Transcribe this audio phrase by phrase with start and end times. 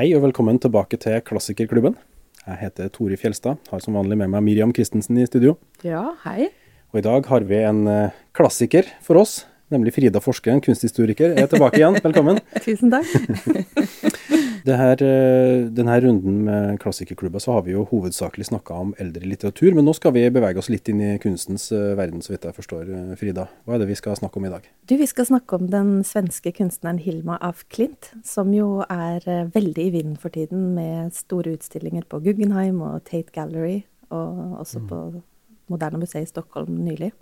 [0.00, 1.92] Hei og velkommen tilbake til Klassikerklubben.
[2.46, 5.58] Jeg heter Tori Fjelstad, har som vanlig med meg Miriam Christensen i studio.
[5.84, 6.46] Ja, hei.
[6.94, 11.52] Og i dag har vi en eh, klassiker for oss, nemlig Frida Forskeren, kunsthistoriker, er
[11.52, 12.00] tilbake igjen.
[12.06, 12.40] Velkommen.
[12.64, 13.12] Tusen takk.
[14.64, 19.24] Det her, eh, denne runden med klassikerklubber så har vi jo hovedsakelig snakka om eldre
[19.28, 22.44] litteratur, men nå skal vi bevege oss litt inn i kunstens eh, verden, så vidt
[22.48, 23.46] jeg forstår, eh, Frida.
[23.64, 24.68] Hva er det vi skal snakke om i dag?
[24.86, 29.86] Du, Vi skal snakke om den svenske kunstneren Hilma af Klint, som jo er veldig
[29.86, 35.22] i vinden for tiden med store utstillinger på Guggenheim og Tate Gallery, og også på
[35.70, 37.12] Moderne museet i Stockholm nylig.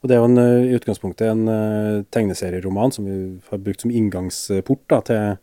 [0.00, 4.84] Og Det er jo en, i utgangspunktet en tegneserieroman som vi har brukt som inngangsport
[4.88, 5.38] da, til,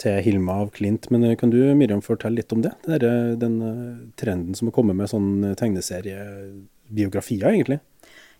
[0.00, 1.08] til Hilma av Klint.
[1.12, 2.72] Men eh, kan du Miriam, fortelle litt om det?
[2.86, 7.78] Den, eh, den eh, trenden som har kommet med sånn tegneseriebiografier, egentlig.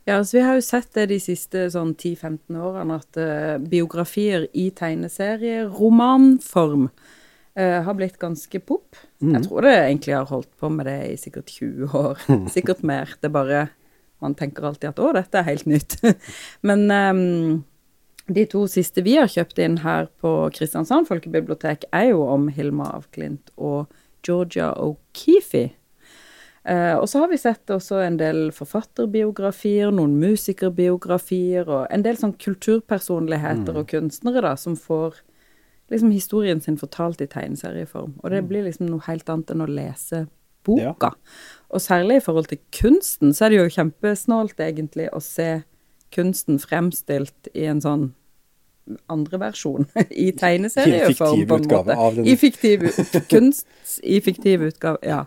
[0.09, 4.47] Ja, altså Vi har jo sett det de siste sånn 10-15 årene, at uh, biografier
[4.57, 8.97] i tegneserieromanform uh, har blitt ganske pop.
[9.21, 12.17] Jeg tror det egentlig har holdt på med det i sikkert 20 år.
[12.57, 13.13] Sikkert mer.
[13.21, 13.69] Det er bare
[14.21, 15.97] Man tenker alltid at 'å, dette er helt nytt'.
[16.69, 17.65] Men ehm,
[18.35, 22.91] de to siste vi har kjøpt inn her på Kristiansand folkebibliotek, er jo om Hilma
[22.97, 23.91] av Klint og
[24.27, 25.71] Georgia O'Keefe.
[26.65, 32.21] Eh, og så har vi sett også en del forfatterbiografier, noen musikerbiografier, og en del
[32.21, 35.23] sånn kulturpersonligheter og kunstnere da, som får
[35.91, 38.19] liksom historien sin fortalt i tegneserieform.
[38.23, 40.27] Og det blir liksom noe helt annet enn å lese
[40.67, 41.15] boka.
[41.73, 45.63] Og særlig i forhold til kunsten, så er det jo kjempesnålt egentlig å se
[46.15, 48.11] kunsten fremstilt i en sånn
[49.13, 51.97] andre versjon i tegneserieform, på en måte.
[52.17, 52.27] den.
[52.27, 52.87] I fiktiv
[53.31, 53.67] kunst
[54.03, 55.25] i fiktiv utgave, ja.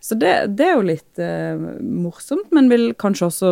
[0.00, 3.50] Så det, det er jo litt eh, morsomt, men vil kanskje også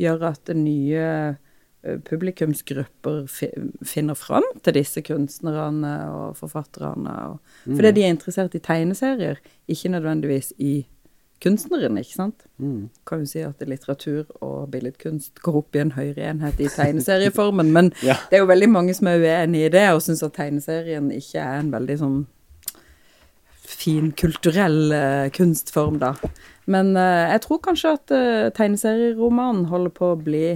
[0.00, 3.26] gjøre at nye eh, publikumsgrupper
[3.84, 7.18] finner fram til disse kunstnerne og forfatterne.
[7.34, 7.76] Og, Mm.
[7.78, 9.38] Fordi de er interessert i tegneserier,
[9.72, 10.86] ikke nødvendigvis i
[11.42, 12.44] kunstneren, ikke sant?
[12.62, 12.88] Mm.
[13.08, 17.72] Kan jo si at litteratur og billedkunst går opp i en høyere enhet i tegneserieformen,
[17.74, 18.16] men Ja.
[18.30, 21.42] det er jo veldig mange som er uenig i det, og syns at tegneserien ikke
[21.42, 22.20] er en veldig sånn
[23.64, 26.14] fin kulturell uh, kunstform, da.
[26.70, 30.46] Men uh, jeg tror kanskje at uh, tegneserieromanen holder på å bli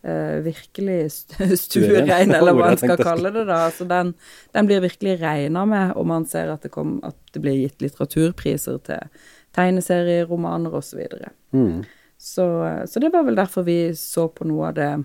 [0.00, 3.42] virkelig st stuerein, eller hva man skal kalle det.
[3.50, 3.66] da.
[3.66, 4.14] Altså den,
[4.56, 7.84] den blir virkelig regna med, og man ser at det, kom, at det blir gitt
[7.84, 11.00] litteraturpriser til tegneserieromaner osv.
[11.10, 11.84] Så, Mm.
[12.18, 15.04] så eh, Så det var vel derfor vi så på noe av det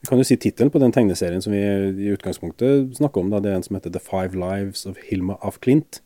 [0.00, 3.30] Vi kan jo si tittelen på den tegneserien som vi i utgangspunktet snakker om.
[3.30, 3.40] Da.
[3.40, 6.00] Det er en som heter The Five Lives of Hilma af Klint.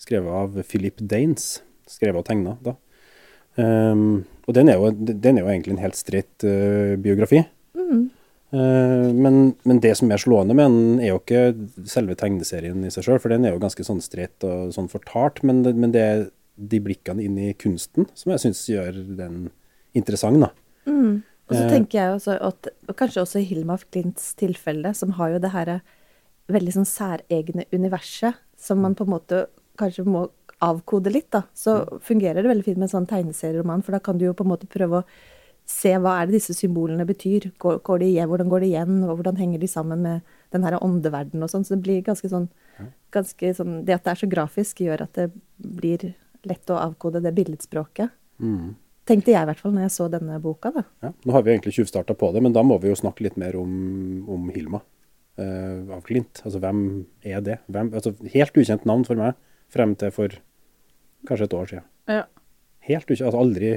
[0.00, 1.60] Skrevet av Philip Danes.
[1.86, 2.74] Skrevet og tegna, da.
[3.56, 7.44] Um, og den er, jo, den er jo egentlig en helt streit uh, biografi.
[8.54, 11.40] Eh, men, men det som er slående med den, er jo ikke
[11.90, 15.42] selve tegneserien i seg sjøl, for den er jo ganske sånn streit og sånn fortalt.
[15.46, 16.24] Men, men det er
[16.56, 19.48] de blikkene inn i kunsten som jeg syns gjør den
[19.94, 20.50] interessant, da.
[20.86, 21.70] Og så Eh.
[21.70, 25.38] tenker jeg også at, og kanskje også i Hilma af Klints tilfelle, som har jo
[25.38, 25.80] det her
[26.48, 30.30] veldig sånn særegne universet, som man på en måte kanskje må
[30.62, 31.42] avkode litt, da.
[31.54, 34.44] Så fungerer det veldig fint med en sånn tegneserieroman, for da kan du jo på
[34.44, 35.04] en måte prøve å
[35.66, 37.50] se hva er det disse symbolene betyr.
[37.58, 40.22] Går, går de hvordan går de igjen, og hvordan henger de sammen med
[40.52, 41.64] den her åndeverdenen og sånn.
[41.64, 42.48] Så det blir ganske sånn,
[43.12, 46.14] ganske sånn Det at det er så grafisk, gjør at det blir
[46.50, 48.12] lett å avkode det billedspråket.
[49.04, 50.82] Tenkte jeg i hvert fall når jeg så denne boka, da.
[51.04, 53.36] Ja, nå har vi egentlig tjuvstarta på det, men da må vi jo snakke litt
[53.40, 53.74] mer om,
[54.32, 56.40] om Hilma uh, av Klint.
[56.44, 56.80] Altså hvem
[57.20, 57.58] er det?
[57.68, 59.36] Hvem, altså, helt ukjent navn for meg
[59.74, 60.38] frem til for
[61.28, 61.86] kanskje et år siden.
[62.08, 62.24] Ja.
[62.88, 63.74] Helt ukjent, altså aldri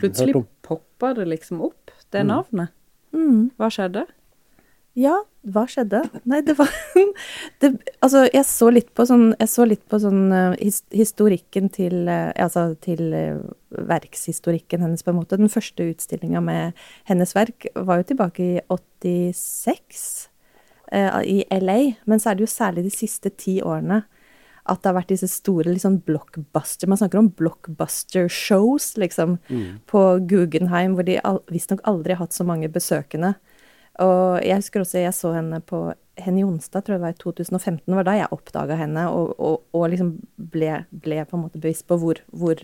[0.00, 0.48] Plutselig hørt om.
[0.66, 2.72] poppa det liksom opp, det navnet.
[3.12, 3.50] Mm.
[3.60, 4.06] Hva skjedde?
[4.96, 6.00] Ja, hva skjedde?
[6.24, 6.70] Nei, det var
[7.60, 7.70] det,
[8.00, 9.34] Altså, jeg så litt på sånn
[9.68, 13.42] litt på sånn eh, his, historikken til eh, Altså til eh,
[13.76, 15.36] verkshistorikken hennes, på en måte.
[15.36, 20.06] Den første utstillinga med hennes verk var jo tilbake i 86
[20.96, 21.78] eh, i LA.
[22.08, 24.06] Men så er det jo særlig de siste ti årene
[24.66, 29.36] at det har vært disse store liksom blockbuster Man snakker om blockbuster shows, liksom,
[29.86, 31.20] på Guggenheim, hvor de
[31.52, 33.36] visstnok aldri har hatt så mange besøkende.
[34.04, 35.86] Og jeg husker også jeg så henne på
[36.20, 39.66] Henny Jonstad, tror jeg det var i 2015, var da jeg oppdaga henne og, og,
[39.76, 40.14] og liksom
[40.52, 42.62] ble, ble på en måte bevisst på hvor, hvor,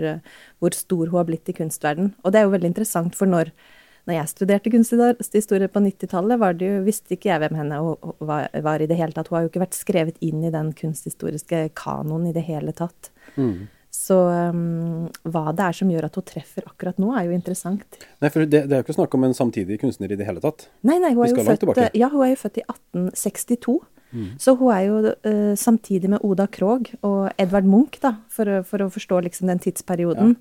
[0.60, 2.14] hvor stor hun har blitt i kunstverden.
[2.24, 3.52] Og det er jo veldig interessant, for når,
[4.08, 7.82] når jeg studerte kunsthistorie på 90-tallet, var det jo, visste ikke jeg hvem henne
[8.24, 9.28] var, var i det hele tatt.
[9.28, 13.12] Hun har jo ikke vært skrevet inn i den kunsthistoriske kanoen i det hele tatt.
[13.92, 17.98] Så um, hva det er som gjør at hun treffer akkurat nå, er jo interessant.
[18.24, 20.40] Nei, for det, det er jo ikke snakk om en samtidig kunstner i det hele
[20.40, 20.64] tatt.
[20.88, 23.76] Nei, nei, hun er, jo født, ja, hun er jo født i 1862.
[24.40, 28.84] Så hun er jo uh, samtidig med Oda Krog og Edvard Munch, da, for, for
[28.84, 30.34] å forstå liksom den tidsperioden.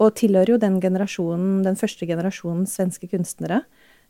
[0.00, 3.64] Og tilhører jo den generasjonen, den første generasjonen svenske kunstnere.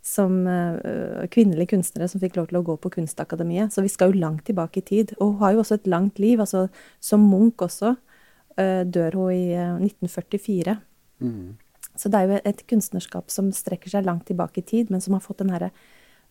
[0.05, 3.73] Som uh, kvinnelige kunstnere som fikk lov til å gå på Kunstakademiet.
[3.75, 5.12] Så vi skal jo langt tilbake i tid.
[5.19, 6.41] Og hun har jo også et langt liv.
[6.41, 6.69] altså
[7.05, 7.99] Som Munch også
[8.87, 10.77] dør hun i eh, 1944.
[12.01, 15.17] Så det er jo et kunstnerskap som strekker seg langt tilbake i tid, men som
[15.17, 15.71] har fått den herre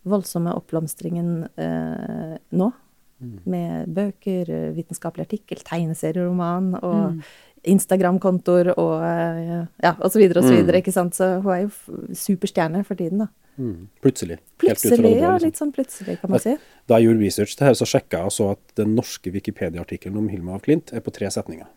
[0.07, 2.71] voldsomme oppblomstringen eh, nå.
[3.19, 7.19] Med bøker, eh, vitenskapelig artikkel, tegneserieroman og
[7.67, 11.17] Instagram-kontoer og eh, ja, og så videre, ikke sant.
[11.17, 13.29] Så hun er jo superstjerne for tiden, da.
[13.59, 13.89] Mm.
[13.99, 14.37] Plutselig.
[14.61, 15.33] Plutselig, ja.
[15.33, 15.43] liksom.
[15.43, 16.55] Litt sånn plutselig, kan man si.
[16.87, 20.21] Da jeg gjorde research til her, så sjekka jeg og så at den norske Wikipedia-artikkelen
[20.21, 21.67] om Hilma af Klint er på tre setninger.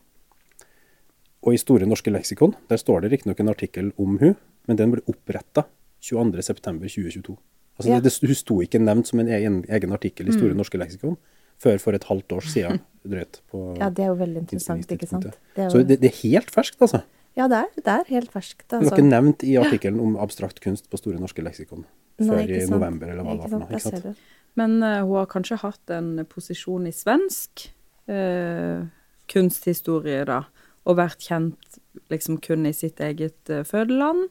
[1.43, 4.37] Og i Store norske leksikon der står det riktignok en artikkel om hun,
[4.69, 5.65] men den ble oppretta
[6.03, 7.37] 22.9.2022.
[7.79, 8.01] Altså Ja.
[8.01, 11.17] det, det, Hun sto ikke nevnt som en egen, egen artikkel i Store norske leksikon
[11.63, 12.81] før for et halvt år siden.
[13.09, 13.41] drøyt.
[13.51, 15.25] På Ja, det er jo veldig interessant, ikke sant.
[15.57, 17.03] Det er Så det, det er helt ferskt, altså.
[17.37, 18.63] ja, det er, det er helt ferskt.
[18.69, 18.95] Det var Altså.
[18.95, 21.83] ikke nevnt i artikkelen om abstrakt kunst på Store norske leksikon
[22.21, 23.69] Nei, før i november, eller hva det var for noe.
[23.73, 24.19] ikke sant?
[24.55, 27.71] Men uh, hun har kanskje hatt en posisjon i svensk
[28.13, 28.85] uh,
[29.33, 30.43] kunsthistorie, da,
[30.89, 31.81] og vært kjent
[32.13, 34.29] liksom kun i sitt eget uh, fødeland,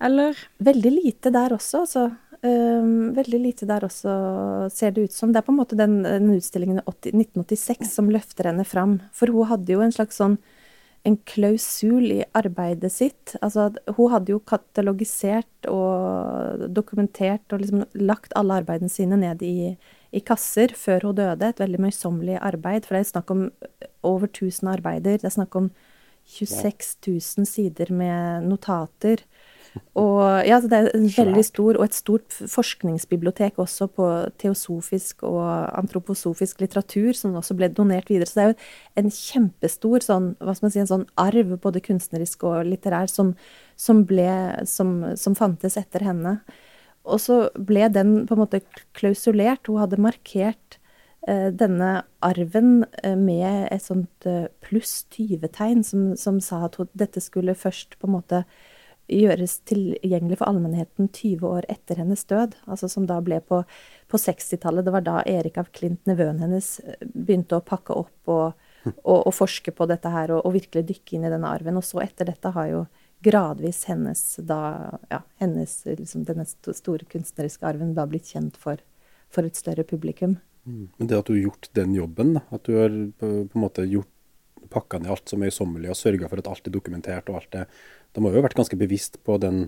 [0.00, 0.38] eller?
[0.64, 2.06] Veldig lite der også, altså.
[2.40, 4.12] Um, veldig lite der også,
[4.72, 5.32] ser det ut som.
[5.32, 8.96] Det er på en måte den, den utstillingen i 1986 som løfter henne fram.
[9.12, 10.38] For hun hadde jo en slags sånn
[11.08, 13.34] en klausul i arbeidet sitt.
[13.40, 19.72] Altså, hun hadde jo katalogisert og dokumentert og liksom lagt alle arbeidene sine ned i,
[20.12, 21.48] i kasser før hun døde.
[21.48, 22.86] Et veldig møysommelig arbeid.
[22.86, 23.46] For det er snakk om
[24.06, 25.20] over 1000 arbeider.
[25.20, 25.70] Det er snakk om
[26.30, 26.96] 26
[27.38, 29.24] 000 sider med notater.
[29.94, 34.06] Og ja, så det er en veldig stor, og et stort forskningsbibliotek også på
[34.42, 35.44] teosofisk og
[35.78, 38.26] antroposofisk litteratur, som også ble donert videre.
[38.26, 41.82] Så det er jo en kjempestor sånn, hva skal man si, en sånn arv, både
[41.86, 43.36] kunstnerisk og litterær, som,
[43.78, 44.30] som, ble,
[44.66, 46.40] som, som fantes etter henne.
[47.08, 48.62] Og så ble den på en måte
[48.96, 49.68] klausulert.
[49.68, 50.78] Hun hadde markert
[51.26, 56.90] eh, denne arven eh, med et sånt eh, pluss 20-tegn, som, som sa at hun,
[56.92, 58.44] dette skulle først på en måte
[59.10, 62.54] gjøres tilgjengelig for allmennheten 20 år etter hennes død.
[62.70, 63.62] Altså som da ble på,
[64.10, 64.86] på 60-tallet.
[64.86, 68.66] Det var da Erik av Klint, nevøen hennes, eh, begynte å pakke opp og,
[69.02, 71.80] og, og forske på dette her, og, og virkelig dykke inn i denne arven.
[71.80, 72.84] Og så etter dette har jo
[73.24, 74.60] gradvis hennes da,
[75.10, 78.80] ja, hennes, liksom, denne store kunstneriske arven da blitt kjent for,
[79.32, 80.38] for et større publikum.
[80.64, 83.64] Men det at du har gjort den jobben, da, at du har på, på en
[83.64, 84.10] måte gjort
[84.70, 87.52] pakka ned alt som er møysommelig og sørga for at alt er dokumentert og alt
[87.54, 87.64] det
[88.14, 89.64] Da må du jo ha vært ganske bevisst på den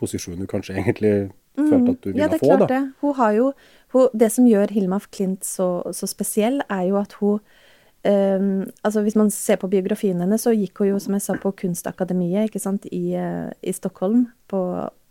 [0.00, 1.14] posisjonen du kanskje egentlig
[1.56, 2.20] følte at du ville Mm.
[2.20, 2.92] Ja, det er klart få, det.
[3.00, 3.52] Hun har jo,
[3.92, 7.40] hun, det som gjør Hilma af Klint så, så spesiell, er jo at hun
[8.08, 11.36] ehm, altså Hvis man ser på biografien hennes, så gikk hun jo, som jeg sa,
[11.40, 14.60] på Kunstakademiet ikke sant, i, eh, i Stockholm på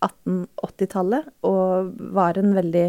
[0.06, 2.88] 1880-tallet, og var en veldig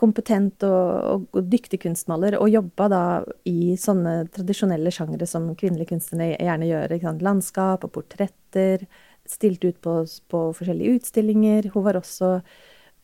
[0.00, 3.02] kompetent og, og dyktig kunstmaler, og jobba da
[3.48, 6.96] i sånne tradisjonelle sjangre som kvinnelige kunstnere gjerne gjør.
[6.96, 7.24] Ikke sant?
[7.26, 8.86] Landskap og portretter.
[9.28, 9.96] Stilte ut på,
[10.32, 11.68] på forskjellige utstillinger.
[11.74, 12.38] Hun var også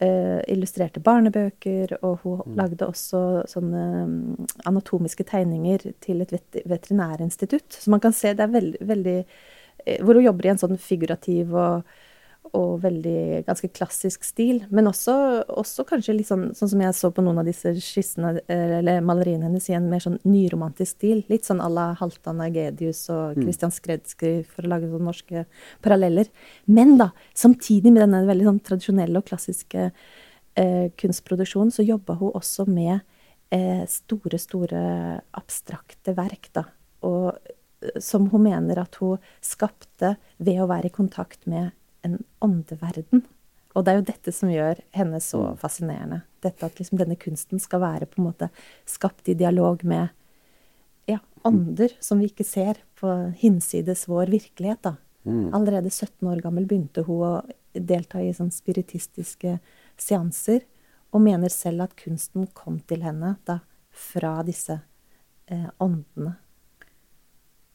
[0.02, 7.78] eh, illustrerte barnebøker, og hun lagde også sånne mm, anatomiske tegninger til et vet veterinærinstitutt.
[7.80, 10.78] Så man kan se det er veldig, veldig eh, Hvor hun jobber i en sånn
[10.80, 11.96] figurativ og
[12.56, 14.62] og veldig ganske klassisk stil.
[14.74, 15.14] Men også,
[15.60, 19.04] også kanskje litt sånn, sånn som jeg så på noen av disse skissene, eh, eller
[19.04, 21.24] maleriene hennes, i en mer sånn nyromantisk stil.
[21.32, 25.44] Litt sånn à la Halvdan Agedius og Christian Skredsky, for å lage sånne norske
[25.84, 26.30] paralleller.
[26.66, 32.34] Men da, samtidig med denne veldig sånn tradisjonelle og klassiske eh, kunstproduksjonen, så jobba hun
[32.34, 32.98] også med
[33.50, 34.82] eh, store, store
[35.36, 36.66] abstrakte verk, da.
[37.06, 41.74] Og eh, som hun mener at hun skapte ved å være i kontakt med
[42.06, 43.24] en åndeverden.
[43.76, 46.22] Og det er jo dette som gjør henne så fascinerende.
[46.44, 48.48] Dette at liksom denne kunsten skal være på en måte
[48.88, 50.08] skapt i dialog med
[51.10, 54.82] ja, ånder som vi ikke ser på hinsides vår virkelighet.
[54.82, 54.96] da.
[55.26, 57.32] Allerede 17 år gammel begynte hun å
[57.74, 59.58] delta i sånn spiritistiske
[59.98, 60.62] seanser,
[61.14, 63.60] og mener selv at kunsten kom til henne da
[63.90, 64.78] fra disse
[65.50, 66.36] eh, åndene.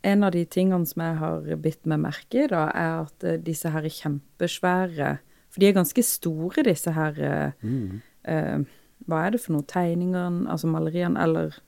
[0.04, 3.40] En av de tingene som jeg har bitt meg merke i, da, er at eh,
[3.42, 5.10] disse her er kjempesvære
[5.52, 7.20] For de er ganske store, disse her
[7.62, 8.00] mm.
[8.26, 8.64] eh,
[9.06, 9.68] Hva er det for noe?
[9.68, 11.60] Tegningene, altså maleriene, eller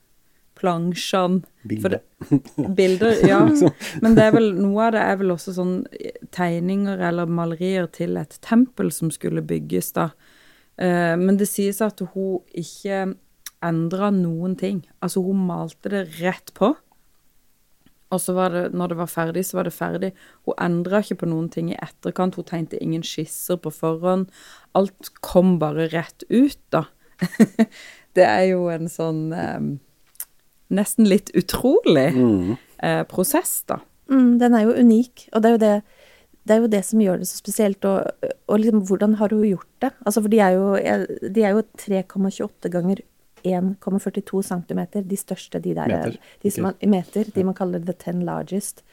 [0.58, 1.42] plansjene?
[1.66, 1.98] Bilder.
[1.98, 3.40] Det- Bilder, ja.
[4.02, 5.74] Men det er vel, noe av det er vel også sånn
[6.34, 10.10] tegninger eller malerier til et tempel som skulle bygges, da.
[10.78, 13.04] Eh, men det sies at hun ikke
[13.64, 14.82] endra noen ting.
[15.02, 16.72] Altså, hun malte det rett på.
[18.14, 20.12] Og så var det, når det var ferdig, så var det ferdig.
[20.46, 22.38] Hun endra ikke på noen ting i etterkant.
[22.38, 24.28] Hun tegnte ingen skisser på forhånd.
[24.78, 26.86] Alt kom bare rett ut, da.
[28.16, 29.66] det er jo en sånn eh,
[30.74, 33.76] Nesten litt utrolig eh, prosess, da.
[34.10, 35.74] Mm, den er jo unik, og det er jo det
[36.44, 39.46] det er jo det som gjør det så spesielt, og, og liksom, hvordan har hun
[39.48, 39.90] gjort det?
[40.04, 40.66] Altså, for de er jo,
[41.32, 43.00] de er jo 3,28 ganger
[43.44, 46.16] 1,42 cm, de største, de der Meter.
[46.42, 48.84] De som man, meter, de man kaller the ten largest.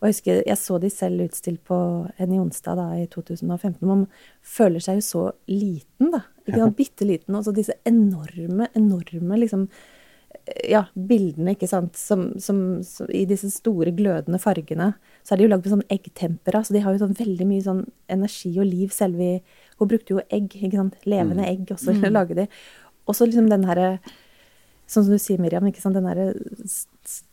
[0.00, 1.78] Og jeg husker, jeg så de selv utstilt på
[2.18, 3.86] en Jonstad da, i 2015.
[3.86, 4.08] Man
[4.42, 6.24] føler seg jo så liten, da.
[6.42, 6.78] Ikke sant?
[6.80, 7.36] Bitte liten.
[7.38, 9.68] Og så disse enorme, enorme liksom
[10.66, 14.92] ja, bildene, ikke sant, som, som, som, i disse store glødende fargene,
[15.22, 17.64] så er de jo lagd med sånn eggtempera, så de har jo sånn veldig mye
[17.64, 19.42] sånn energi og liv selve i
[19.78, 22.04] Hun brukte jo egg, ikke sant, levende egg også, mm.
[22.12, 22.44] lage de.
[23.08, 23.96] Og så liksom den herre
[24.92, 26.34] Sånn som du sier, Miriam, ikke sant, den derre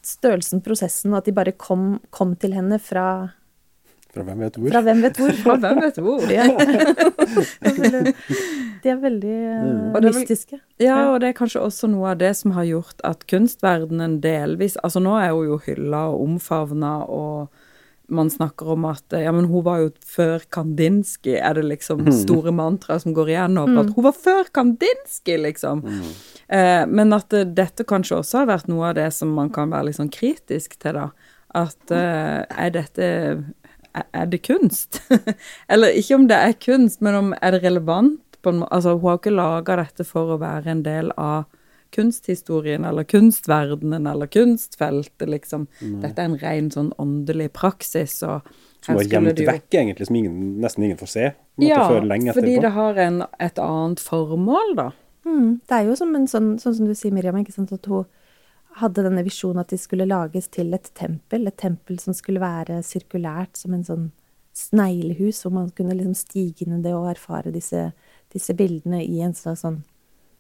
[0.06, 3.04] størrelsen, prosessen, og at de bare kom, kom til henne fra
[4.14, 4.70] Fra hvem vet hvor.
[4.72, 5.34] Fra hvem vet hvor.
[5.44, 6.24] Fra hvem vet hvor.
[6.32, 6.46] Ja.
[8.84, 9.92] de er veldig Mm.
[10.16, 10.60] mystiske.
[10.80, 14.78] Ja, og det er kanskje også noe av det som har gjort at kunstverdenen delvis
[14.84, 17.50] Altså nå er hun jo hylla og omfavna, og
[18.10, 22.54] man snakker om at ja, men hun var jo før Kandinsky, er det liksom store
[22.56, 25.84] mantra som går igjen At Hun var før Kandinsky, liksom.
[26.48, 29.70] Eh, men at eh, dette kanskje også har vært noe av det som man kan
[29.74, 31.36] være litt sånn kritisk til, da.
[31.58, 33.10] At eh, er dette
[33.94, 35.02] er, det kunst?
[35.72, 38.22] Eller ikke om det er kunst, men om er det relevant?
[38.42, 41.50] På en, altså, hun har ikke laga dette for å være en del av
[41.96, 45.68] kunsthistorien eller kunstverdenen eller kunstfeltet, liksom.
[45.80, 48.48] Dette er en ren sånn åndelig praksis, og
[48.86, 51.32] Som var skulle gjemt vekk, egentlig, som ingen, nesten ingen får se.
[51.60, 54.90] Ja, lenge fordi det har en, et annet formål, da.
[55.28, 57.90] Mm, det er jo som en sånn, sånn som du sier, Miriam, ikke sant, at
[57.92, 58.08] hun
[58.80, 61.48] hadde denne visjonen at de skulle lages til et tempel.
[61.50, 64.08] Et tempel som skulle være sirkulært, som en sånn
[64.56, 67.90] sneglehus, hvor man kunne liksom stige inn i det og erfare disse,
[68.34, 69.84] disse bildene i en slags sånn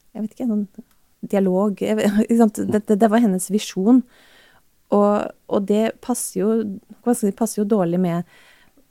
[0.09, 0.85] Jeg vet ikke, en sånn
[1.21, 1.79] dialog.
[1.83, 4.03] Det, det, var hennes visjon.
[4.95, 6.53] Og, og det passer jo,
[7.13, 8.39] si, passer jo dårlig med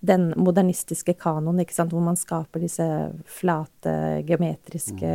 [0.06, 2.86] den modernistiske kanoen, hvor man skaper disse
[3.26, 5.10] flate, geometriske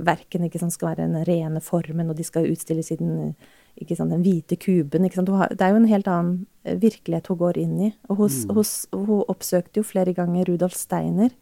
[0.00, 3.34] verkene, ikke sant, skal være den rene formen, og de skal utstilles i den,
[3.92, 5.06] sant, den hvite kuben.
[5.06, 7.92] Det er jo en helt annen eh, virkelighet hun går inn i.
[8.08, 11.34] Og hun, hos- hun oppsøkte jo flere ganger Rudolf Steiner,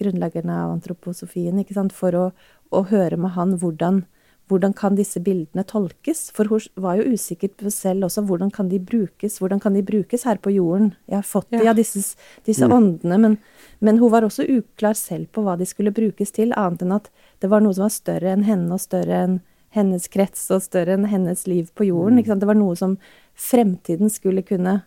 [0.00, 2.26] grunnleggeren av antroposofien, ikke sant, for å,
[2.72, 4.02] å høre med han hvordan,
[4.50, 6.30] hvordan kan disse bildene tolkes?
[6.36, 9.38] For hun var jo usikker på selv også, hvordan kan de brukes?
[9.40, 10.92] Hvordan kan de brukes her på jorden?
[11.08, 11.70] Jeg har fått de Ja.
[11.70, 12.16] av disse,
[12.48, 13.38] disse åndene, men,
[13.80, 17.10] men hun var også uklar selv på hva de skulle brukes til, annet enn at
[17.40, 19.40] det var noe som var større enn henne, og større enn
[19.72, 22.18] hennes krets, og større enn hennes liv på jorden.
[22.20, 22.42] Ikke sant?
[22.44, 22.98] Det var noe som
[23.38, 24.82] fremtiden skulle kunne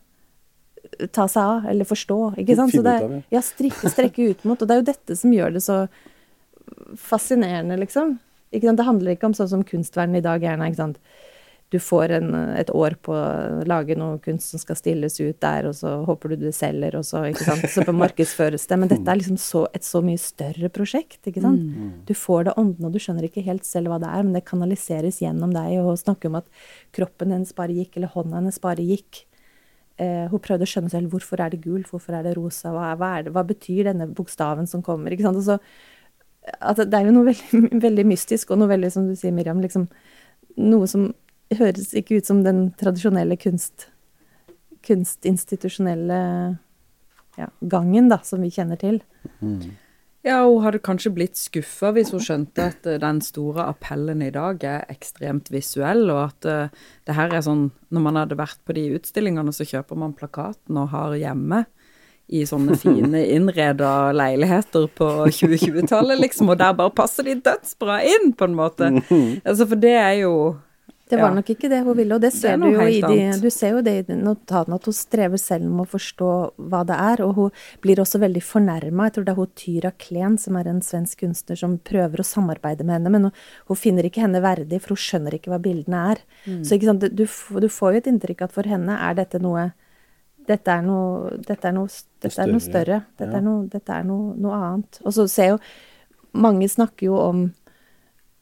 [1.12, 2.18] ta seg av, eller forstå.
[2.38, 2.74] ikke sant?
[2.76, 3.22] Så det er, ja.
[3.40, 4.62] ja, strikke, strekke ut mot.
[4.62, 5.80] Og det er jo dette som gjør det så
[7.00, 8.18] fascinerende, liksom.
[8.56, 10.70] Det handler ikke om sånn som kunstverden i dag gjerne.
[10.70, 11.00] ikke sant?
[11.74, 15.66] Du får en, et år på å lage noe kunst som skal stilles ut der,
[15.68, 17.66] og så håper du det selger, og så, ikke sant?
[17.74, 18.78] så markedsføres det.
[18.80, 21.20] Men dette er liksom så, et så mye større prosjekt.
[21.26, 21.66] ikke sant?
[22.08, 24.46] Du får det ånden, og du skjønner ikke helt selv hva det er, men det
[24.48, 25.80] kanaliseres gjennom deg.
[25.82, 26.48] Og snakke om at
[26.96, 29.26] kroppen hennes bare gikk, eller hånda hennes bare gikk.
[29.98, 32.92] Eh, hun prøvde å skjønne selv hvorfor er det gult, hvorfor er det rosa, hva,
[32.92, 35.16] er, hva, er det, hva betyr denne bokstaven som kommer?
[35.16, 35.40] ikke sant?
[35.40, 35.60] Og så,
[36.46, 39.62] at det er jo noe veldig, veldig mystisk, og noe veldig, som du sier, Miriam,
[39.64, 39.88] liksom,
[40.62, 41.10] noe som
[41.56, 43.90] høres ikke ut som den tradisjonelle kunst,
[44.86, 46.20] kunstinstitusjonelle
[47.40, 49.02] ja, gangen da, som vi kjenner til.
[50.26, 54.32] Ja, hun hadde kanskje blitt skuffa hvis hun skjønte at eh, den store appellen i
[54.34, 58.58] dag er ekstremt visuell, og at uh, det her er sånn Når man hadde vært
[58.66, 61.62] på de utstillingene, så kjøper man plakaten og har hjemme
[62.28, 68.32] i sånne fine innreda leiligheter på 2020-tallet, liksom, og der bare passer de dødsbra inn,
[68.34, 68.92] på en måte.
[69.46, 70.32] Altså, for det er jo
[71.06, 71.36] Det var Ja.
[71.38, 73.76] nok ikke det hun ville, og det ser ser du jo i de, du ser
[73.76, 77.36] jo det i notatene at hun strever selv med å forstå hva det er, og
[77.36, 77.52] hun
[77.86, 79.06] blir også veldig fornærma.
[79.06, 82.26] Jeg tror det er hun Tyra Klen, som er en svensk kunstner, som prøver å
[82.26, 83.32] samarbeide med henne, men hun,
[83.70, 86.26] hun finner ikke henne verdig, for hun skjønner ikke hva bildene er.
[86.50, 86.64] Mm.
[86.66, 87.26] Så ikke sant, du, du
[87.62, 89.70] du får jo et inntrykk at for henne er dette noe
[90.48, 93.04] dette er noe, dette er noe, dette er noe større.
[93.18, 93.42] Dette ja.
[93.42, 95.02] er, noe, dette er noe, noe annet.
[95.06, 95.60] Og så ser jo
[96.36, 97.38] Mange snakker jo om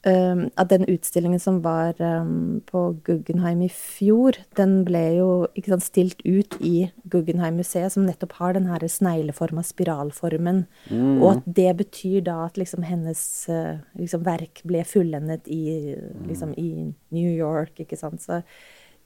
[0.08, 5.30] um, at den utstillingen som var um, på Guggenheim i fjor, den ble jo
[5.68, 10.66] sant, stilt ut i Guggenheim-museet, som nettopp har den her snegleforma spiralformen.
[10.90, 11.22] Mm.
[11.22, 15.94] Og at det betyr da at liksom hennes uh, liksom, verk ble fullendet i,
[16.28, 18.24] liksom, i New York, ikke sant.
[18.26, 18.42] Så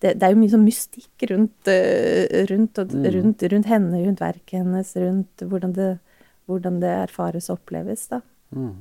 [0.02, 3.08] det, det, er jo mye sånn mystikk rundt, uh, rundt, og, Mm.
[3.16, 6.00] rundt, rundt henne, rundt verket hennes, rundt hvordan det,
[6.48, 8.22] hvordan det erfares og oppleves, da.
[8.56, 8.76] Mm.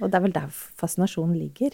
[0.00, 1.70] Og det er vel der fascinasjonen ligger.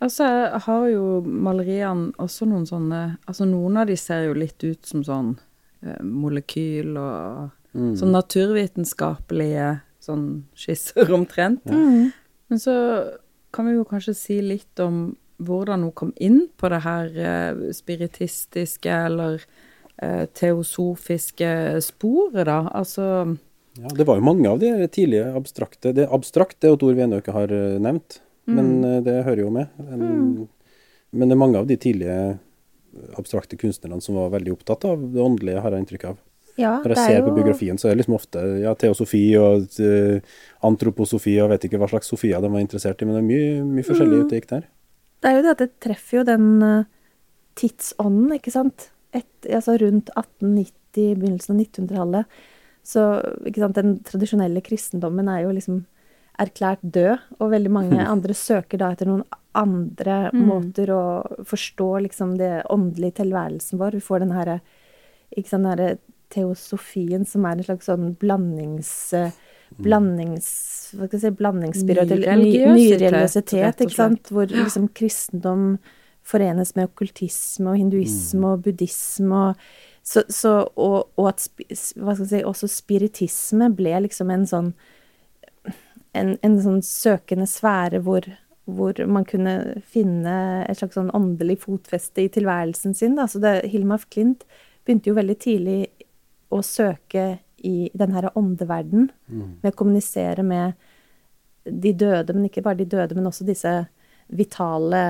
[0.00, 4.64] Altså, jeg har jo maleriene også noen sånne Altså, noen av de ser jo litt
[4.64, 5.38] ut som sånn
[5.84, 7.92] eh, molekyl og Mm.
[7.94, 11.64] sånn naturvitenskapelige sånn skisser omtrent.
[11.70, 12.72] Men så
[13.54, 17.66] kan vi jo kanskje si litt om hvordan hun kom inn på det her eh,
[17.76, 19.42] spiritistiske eller
[20.02, 21.52] eh, teosofiske
[21.84, 22.62] sporet, da.
[22.70, 23.36] Altså
[23.80, 26.88] Ja, det var jo mange av de tidlige abstrakte Det abstrakt, det er jo et
[26.88, 28.20] ord vi ennå ikke har nevnt, nevnt,
[28.56, 29.66] men eh, det hører jo med.
[29.90, 30.48] En,
[31.10, 35.02] Men det er mange av de tidlige eh, abstrakte kunstnerne som var veldig opptatt av
[35.14, 36.18] det åndelige, har jeg inntrykk av.
[36.58, 40.34] Ja, Når jeg ser på biografien, så er det liksom ofte ja, teosofi og uh,
[40.66, 43.52] antroposofi og vet ikke hva slags sofia de var interessert i, men det er mye,
[43.64, 44.66] mye forskjellig ute gikk der.
[45.20, 46.88] Det er jo det at det treffer jo den eh,
[47.60, 48.88] tidsånden, ikke sant.
[49.16, 52.40] Et, altså rundt 1890, begynnelsen av 1900-tallet.
[52.86, 53.06] Så
[53.46, 55.82] ikke sant, den tradisjonelle kristendommen er jo liksom
[56.40, 59.26] erklært død, og veldig mange andre søker da etter noen
[59.58, 61.02] andre måter å
[61.48, 63.98] forstå liksom det åndelige tilværelsen vår.
[63.98, 64.60] Vi får den herre
[65.34, 65.90] ikke sant, den herre
[66.30, 68.92] teosofien som er en slags sånn blandings...
[69.18, 69.34] eh,
[69.78, 70.50] Blandings...
[70.90, 71.36] Hva skal jeg si?
[71.38, 72.32] blandingsspirit, eller
[73.22, 74.32] og ikke sant?
[74.34, 75.66] Hvor liksom kristendom
[76.26, 79.70] forenes med okkultisme og hinduisme og buddhisme og
[80.02, 84.70] så, så, og, og at hva skal jeg si, også spiritisme ble liksom en sånn
[86.16, 88.26] en, en sånn søkende sfære hvor,
[88.66, 90.34] hvor man kunne finne
[90.64, 93.14] et slags sånn åndelig fotfeste i tilværelsen sin.
[93.18, 93.28] Da.
[93.30, 94.46] Så det, Hilma af Klint
[94.82, 95.78] begynte jo veldig tidlig
[96.50, 97.28] å søke
[97.66, 99.10] i den her åndeverden,
[99.62, 100.72] med å kommunisere med
[101.64, 103.72] de døde, men ikke bare de døde, men også disse
[104.30, 105.00] vitale,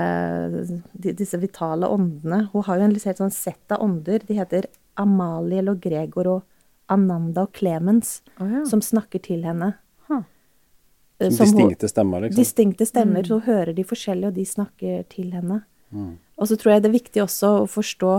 [0.92, 2.46] de, disse vitale åndene.
[2.52, 4.24] Hun har jo en helt sånn sett av ånder.
[4.26, 4.66] De heter
[5.00, 6.46] Amaliel og Gregor og
[6.90, 8.64] Ananda og Clemens, oh, ja.
[8.66, 9.74] som snakker til henne.
[10.08, 10.24] Huh.
[11.20, 12.40] Eh, Som som distinkte stemmer, liksom.
[12.40, 15.62] distinkte stemmer, så hører de forskjellig, og de snakker til henne.
[16.40, 18.12] Og så tror jeg det er viktig også å forstå,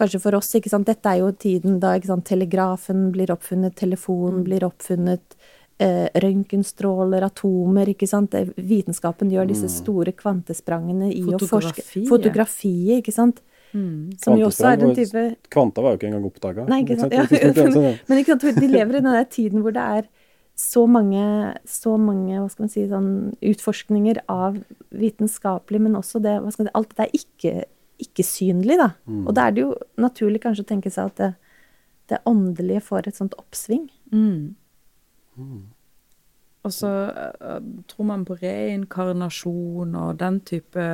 [0.00, 4.42] kanskje for oss, ikke sant, dette er jo tiden da sant, telegrafen blir oppfunnet, telefonen
[4.46, 5.36] blir oppfunnet,
[5.80, 8.34] eh, røntgenstråler, atomer, ikke sant.
[8.56, 11.84] Vitenskapen gjør disse store kvantesprangene i å forske.
[12.08, 13.00] Fotografiet.
[13.04, 13.42] Ikke sant.
[13.70, 15.20] Som jo også er en type
[15.54, 16.64] Kvanta var jo ikke engang oppdaga.
[17.14, 17.22] Ja,
[18.08, 20.08] men ikke sant, de lever i den der tiden hvor det er
[20.60, 21.22] så mange,
[21.64, 23.12] så mange hva skal man si, sånn
[23.52, 24.58] utforskninger av
[24.90, 27.54] vitenskapelig, men også det, hva skal man si, alt det er ikke,
[28.04, 28.90] ikke-synlig, da.
[29.28, 31.30] Og da er det jo naturlig kanskje å tenke seg at det,
[32.12, 33.86] det åndelige får et sånt oppsving.
[34.12, 34.56] Mm.
[36.66, 40.86] Og så eh, tror man på reinkarnasjon og den type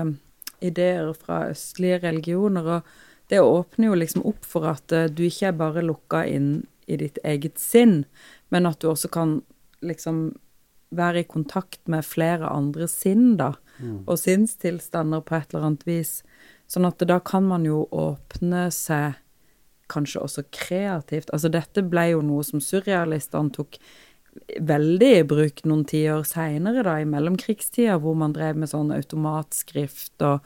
[0.64, 2.71] ideer fra østlige religioner.
[2.79, 6.51] Og det åpner jo liksom opp for at eh, du ikke er bare lukka inn
[6.87, 8.05] i ditt eget sinn,
[8.55, 9.40] men at du også kan
[9.83, 10.37] liksom
[10.95, 13.57] være i kontakt med flere andre sinn, da,
[14.07, 16.12] og sinnstilstander på et eller annet vis.
[16.70, 19.20] Sånn at da kan man jo åpne seg
[19.92, 21.31] kanskje også kreativt.
[21.35, 23.79] Altså dette ble jo noe som surrealistene tok
[24.61, 30.24] veldig i bruk noen tiår seinere, da, i mellomkrigstida, hvor man drev med sånn automatskrift
[30.26, 30.44] og,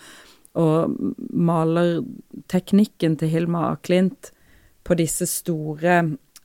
[0.61, 0.95] og
[1.33, 4.31] malerteknikken til Hilma Klint
[4.87, 5.97] på disse store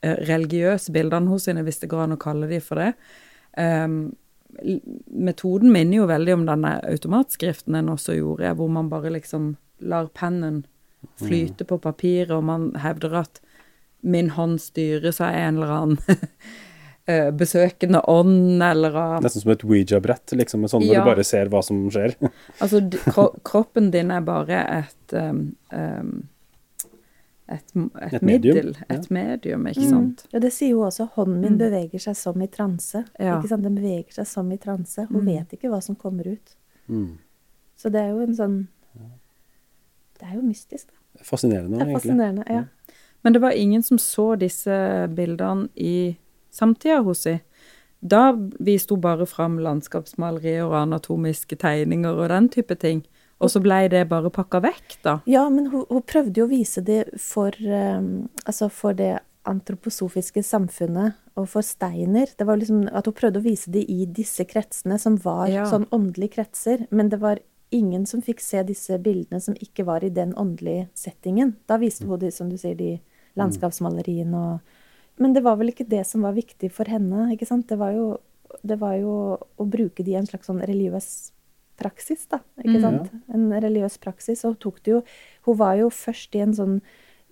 [0.02, 2.94] eh, religiøse bildene hos henne, hvis det går an å kalle de for det.
[3.56, 4.16] Um,
[5.12, 9.54] metoden minner jo veldig om denne automatskriften en også gjorde, hvor man bare liksom
[9.86, 10.64] lar pennen
[11.22, 13.42] flyte på papiret, og man hevder at
[14.06, 16.20] min hånd styres av en eller annen
[17.10, 21.04] eh, besøkende ånd, eller av Nesten som et Ouija-brett, liksom, med sånn hvor Ja.
[21.06, 22.16] du bare ser hva som skjer.
[22.62, 26.16] Altså, kro kroppen din er bare et um, um,
[27.46, 27.62] et,
[28.02, 29.02] et, Et medium, et ja.
[29.14, 30.24] medium, ikke sant?
[30.34, 33.04] Ja, det sier jo også hånden min beveger seg som i transe.
[33.20, 33.36] Ja.
[33.38, 33.68] Ikke sant?
[33.68, 35.06] Den beveger seg som i transe.
[35.12, 36.56] Hun vet ikke hva som kommer ut.
[36.90, 37.20] Mm.
[37.78, 38.58] Så det er jo en sånn
[40.20, 41.24] Det er jo mystisk, da.
[41.24, 42.02] Fascinerende, Det er egentlig.
[42.02, 42.44] fascinerende.
[42.50, 42.64] Ja.
[43.24, 44.76] Men det var ingen som så disse
[45.16, 46.18] bildene i
[46.52, 47.40] samtida hos si.
[48.06, 53.04] Da viste hun bare fram landskapsmalerier og anatomiske tegninger og den type ting.
[53.42, 55.18] Og så blei det bare pakka vekk, da.
[55.28, 60.42] Ja, men hun, hun prøvde jo å vise det for, um, altså for det antroposofiske
[60.46, 62.28] samfunnet og for Steiner.
[62.38, 65.66] Det var liksom at hun prøvde å vise det i disse kretsene som var Ja.
[65.66, 66.88] sånn åndelige kretser.
[66.92, 67.40] Men det var
[67.72, 71.56] ingen som fikk se disse bildene som ikke var i den åndelige settingen.
[71.68, 73.00] Da viste hun de, som du sier, de
[73.40, 74.82] landskapsmaleriene og
[75.18, 77.70] Men det var vel ikke det som var viktig for henne, ikke sant?
[77.70, 78.18] Det var jo,
[78.68, 81.32] det var jo å bruke de i en slags sånn religiøs
[81.80, 82.42] praksis, da.
[82.60, 82.82] Ikke Mm.
[82.84, 83.20] ja.
[83.34, 84.44] En religiøs praksis.
[84.44, 85.04] Og hun tok det jo
[85.46, 86.82] Hun var jo først i en sånn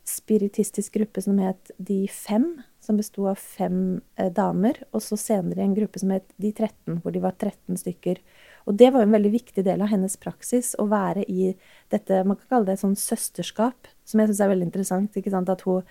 [0.05, 5.59] spiritistisk gruppe som het De fem, som besto av fem eh, damer, og så senere
[5.59, 8.17] i en gruppe som het De 13, hvor de var 13 stykker.
[8.65, 11.51] Og det var en veldig viktig del av hennes praksis, å være i
[11.93, 15.17] dette Man kan kalle det et sånn søsterskap, som jeg syns er veldig interessant.
[15.17, 15.83] ikke sant, At hun,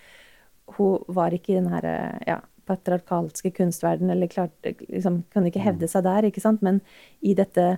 [0.77, 5.65] hun var ikke i den her eh, ja, patriarkalske kunstverden, eller klarte liksom, Kunne ikke
[5.65, 6.81] hevde seg der, ikke sant, men
[7.21, 7.77] i dette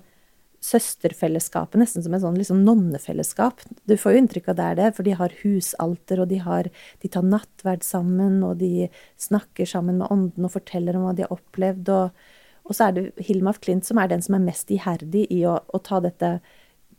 [0.64, 3.61] søsterfellesskapet, nesten som et sånn liksom nonnefellesskap.
[3.85, 6.70] Du får jo inntrykk av det er det, for de har husalter, og de, har,
[7.02, 8.88] de tar nattverd sammen, og de
[9.20, 11.92] snakker sammen med ånden og forteller om hva de har opplevd.
[11.92, 12.24] Og,
[12.64, 15.42] og så er det Hilma af Klint som er den som er mest iherdig i
[15.48, 16.38] å, å ta dette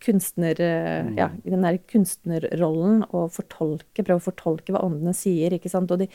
[0.04, 1.14] kunstner, mm.
[1.18, 5.56] ja, den der kunstnerrollen og fortolke, prøve å fortolke hva åndene sier.
[5.56, 5.92] ikke sant?
[5.94, 6.10] Og de,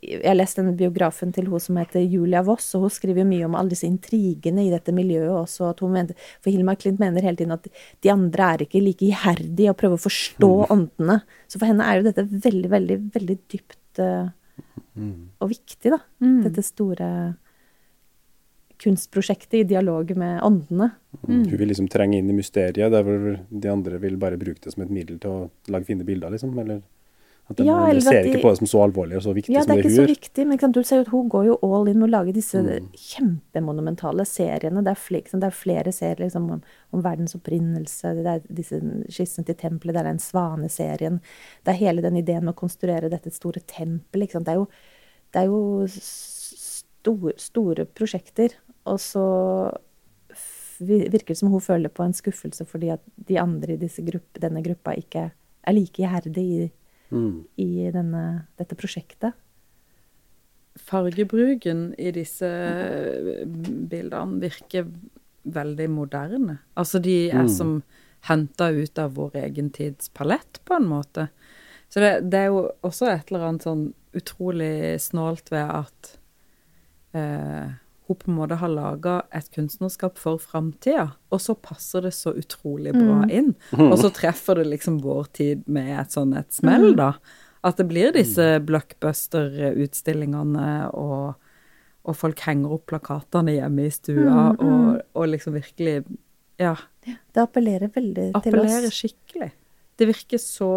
[0.00, 3.46] jeg har lest den biografen til hun som heter Julia Voss, og hun skriver mye
[3.46, 5.70] om alle disse intrigene i dette miljøet også.
[5.70, 9.06] At hun mener, for Hilma Klint mener hele tiden at de andre er ikke like
[9.06, 11.20] iherdige og prøver å forstå åndene.
[11.46, 14.32] Så for henne er jo dette veldig, veldig, veldig dypt eh,
[15.40, 16.00] og viktig, da.
[16.24, 16.40] Mm.
[16.48, 17.10] Dette store
[18.80, 20.90] kunstprosjektet i dialog med åndene.
[21.26, 24.72] Hun vil liksom trenge inn i mysteriet, der hvor de andre vil bare bruke det
[24.72, 26.56] som et middel til å lage fine bilder, liksom.
[26.58, 26.80] Eller
[27.50, 29.22] at de, Ja, de eller at ser de- ikke på det som så alvorlig og
[29.24, 29.82] så viktig Ja, det hun gjør.
[29.82, 31.44] Ja, det er ikke hun så viktig, men sant, du ser jo at hun går
[31.48, 32.86] jo all in med å lage disse Mm.
[32.94, 34.84] kjempemonumentale seriene.
[34.84, 36.62] Det er, flere, det er flere serier liksom, om,
[36.92, 38.78] om verdens opprinnelse, det er disse
[39.10, 41.20] skissene til tempelet, det er den svaneserien.
[41.66, 44.30] Det er hele den ideen med å konstruere dette store tempelet.
[44.32, 44.68] Det er jo,
[45.34, 48.54] det er jo store, store prosjekter.
[48.86, 49.24] Og så
[50.80, 54.38] virker det som hun føler på en skuffelse fordi at de andre i disse grupp,
[54.40, 56.70] denne gruppa ikke er like iherdig i,
[57.10, 57.44] Mm.
[57.58, 59.32] i denne, dette prosjektet.
[60.78, 62.46] Fargebruken i disse
[63.90, 64.86] bildene virker
[65.50, 66.58] veldig moderne.
[66.78, 67.48] Altså de er Mm.
[67.48, 67.82] som
[68.28, 71.28] henta ut av vår egen tids palett, på en måte.
[71.88, 76.16] Så det, det er jo også et eller annet sånn utrolig snålt ved at
[77.14, 77.72] eh,
[78.10, 82.30] hun på en måte har laga et kunstnerskap for framtida, og så passer det så
[82.36, 83.52] utrolig bra inn.
[83.78, 87.12] Og så treffer det liksom vår tid med et sånn et smell, da.
[87.62, 91.34] At det blir disse blockbuster-utstillingene, og,
[92.04, 95.96] og folk henger opp plakatene hjemme i stua, og, og liksom virkelig
[96.60, 96.74] Ja,
[97.06, 98.98] Det appellerer veldig appellerer til oss.
[99.00, 99.50] skikkelig.
[99.96, 100.72] Det virker så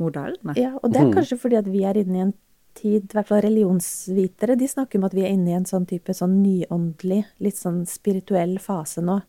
[0.00, 0.54] moderne.
[0.56, 2.34] Ja, og det er kanskje fordi at vi er inne i en
[2.74, 5.86] tid, i hvert fall religionsvitere, de snakker om at vi er inne i en sånn
[5.90, 9.20] type sånn nyåndelig, litt sånn spirituell fase nå.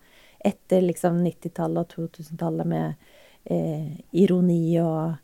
[0.42, 3.12] Etter liksom 90-tallet og 2000-tallet med
[3.46, 3.92] eh,
[4.24, 5.20] ironi og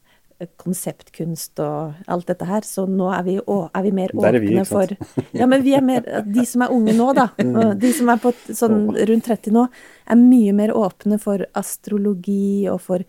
[0.62, 2.65] konseptkunst og alt dette her.
[2.67, 4.93] Så nå er vi, å, er vi mer åpne vi, for
[5.38, 7.30] Ja, men vi er mer De som er unge nå, da.
[7.82, 9.65] De som er på sånn rundt 30 nå,
[10.06, 13.08] er mye mer åpne for astrologi og for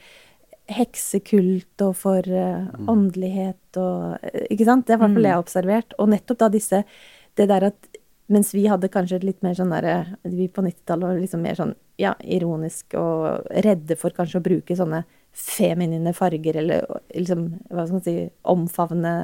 [0.69, 4.87] heksekult og for uh, åndelighet og eh, Ikke sant?
[4.87, 5.95] Det er i hvert fall det jeg har observert.
[5.99, 6.83] Og nettopp da disse
[7.39, 7.89] Det der at
[8.29, 11.73] mens vi hadde kanskje litt mer sånn derre Vi på 90-tallet var liksom mer sånn
[11.99, 15.01] ja, ironisk og redde for kanskje å bruke sånne
[15.35, 18.15] feminine farger, eller liksom, hva skal man si,
[18.47, 19.15] omfavne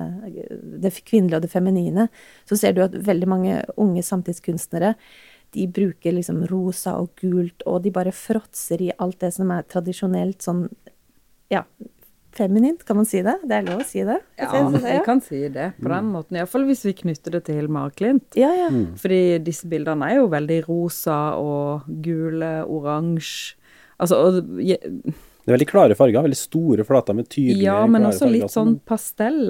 [0.83, 2.09] det kvinnelige og det feminine,
[2.51, 4.97] så ser du at veldig mange unge samtidskunstnere
[5.55, 9.67] de bruker liksom rosa og gult, og de bare fråtser i alt det som er
[9.71, 10.67] tradisjonelt sånn
[11.55, 11.63] ja,
[12.35, 13.37] feminint, kan man si det?
[13.47, 14.17] Det er lov å si det?
[14.41, 14.49] Ja,
[14.83, 16.39] Jeg kan si det på den måten.
[16.41, 18.27] Iallfall hvis vi knytter det til Hilmar Klint.
[18.39, 18.71] Ja, ja.
[18.99, 23.55] Fordi disse bildene er jo veldig rosa og gule, oransje.
[24.03, 27.69] Altså, og, ja, Det er veldig klare farger, veldig store flater med tydelige, farger.
[27.69, 29.43] ja, men klare også farger litt sånn pastell,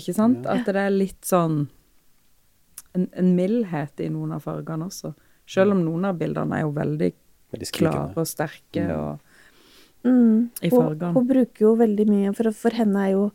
[0.00, 0.46] ikke sant?
[0.50, 1.62] At det er litt sånn
[2.96, 5.14] en, en mildhet i noen av fargene også.
[5.48, 7.12] Selv om noen av bildene er jo veldig
[7.54, 9.35] Veldig klare og sterke og
[10.06, 10.48] Mm.
[10.62, 11.12] i Hun, fargene.
[11.16, 13.26] hun bruker jo veldig mye, for, for henne er jo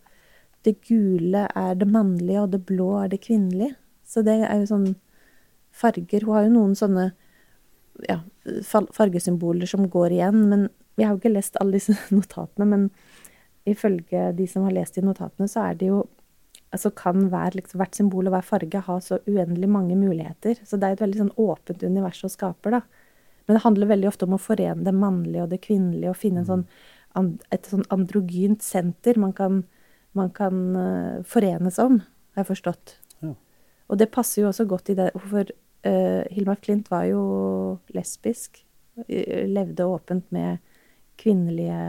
[0.66, 3.76] det gule er det mannlige, og det blå er det kvinnelige.
[4.06, 4.92] Så det er jo sånn
[5.72, 7.12] farger Hun har jo noen sånne
[8.10, 8.18] ja,
[8.94, 10.66] fargesymboler som går igjen, men
[11.00, 12.90] vi har jo ikke lest alle disse notatene, men
[13.70, 16.02] ifølge de som har lest de notatene, så er det jo
[16.72, 20.56] Altså kan hver, liksom, hvert symbol og hver farge ha så uendelig mange muligheter.
[20.64, 23.01] Så det er et veldig sånn åpent univers hun skaper, da.
[23.46, 26.44] Men det handler veldig ofte om å forene det mannlige og det kvinnelige, og finne
[26.44, 26.66] en sånn,
[27.52, 29.64] et sånn androgynt senter man kan,
[30.18, 32.00] man kan eh, forenes om,
[32.36, 32.96] har jeg forstått.
[33.26, 33.34] Ja.
[33.92, 35.52] Og det passer jo også godt i det, for
[35.88, 37.24] uh, Hilmar Klint var jo
[37.96, 38.62] lesbisk.
[39.08, 40.62] eh, Levde åpent med
[41.20, 41.82] kvinnelige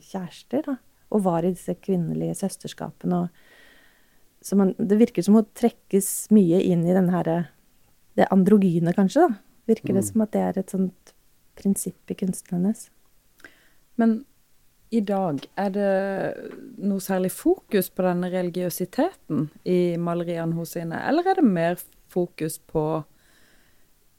[0.00, 0.78] kjærester, da.
[1.12, 3.26] Og var i disse kvinnelige søsterskapene.
[4.42, 7.50] Så man, det virker som å trekkes mye inn i den herre
[8.16, 9.51] Det androgyne, kanskje, da.
[9.72, 10.10] Virker det Mm.
[10.10, 11.14] som at det er et sånt
[11.56, 12.90] prinsipp i kunsten hennes.
[13.96, 14.24] Men
[14.92, 15.90] i dag, er det
[16.84, 21.78] noe særlig fokus på denne religiøsiteten i maleriene hos sine, eller er det mer
[22.12, 23.04] fokus på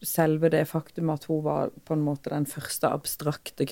[0.04, 3.66] selve det faktum at hun var på en måte den første abstrakte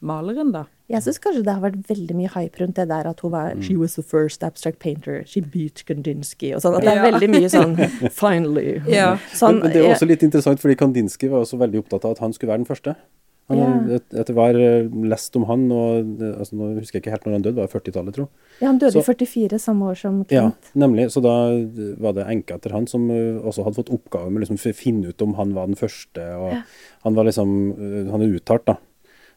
[0.00, 0.64] maleren, da?
[0.90, 3.54] Jeg syns kanskje det har vært veldig mye hype rundt det der at hun var
[3.62, 5.22] She was the first abstract painter.
[5.26, 6.50] She beat Kandinsky.
[6.56, 6.74] Og sånn.
[6.80, 7.06] At det er Ja.
[7.12, 7.76] veldig mye sånn
[8.22, 8.80] Finally.
[8.90, 9.12] Ja.
[9.32, 12.16] Sånn, men, men det er også litt interessant, fordi Kandinsky var også veldig opptatt av
[12.18, 12.96] at han skulle være den første.
[13.50, 17.24] Har et, etter hver eh, lest om han, og altså, nå husker jeg ikke helt
[17.26, 18.60] når han døde, det var 40-tallet, tror jeg.
[18.60, 21.08] ja, han døde Så- i 44, samme år som Ja, nemlig.
[21.10, 21.34] Så da
[21.98, 25.08] var det enka etter han som eh, også hadde fått oppgave med liksom å finne
[25.10, 26.20] ut om han var den første.
[26.38, 26.62] og Ja.
[27.04, 28.76] Han var liksom, eh, han er uttalt da,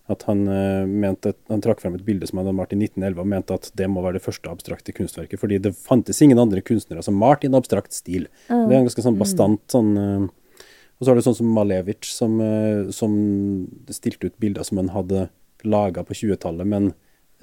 [0.10, 3.20] at han eh, mente, han trakk frem et bilde som han hadde malt i 1911
[3.24, 6.62] og mente at det må være det første abstrakte kunstverket, fordi det fantes ingen andre
[6.62, 8.28] kunstnere som malte i en abstrakt stil.
[8.50, 10.28] Det er en ganske sånn bastant sånn eh,
[11.00, 13.16] Og så har du sånn som Malevich, som, eh, som
[13.92, 15.28] stilte ut bilder som han hadde
[15.64, 16.92] laga på 20-tallet, men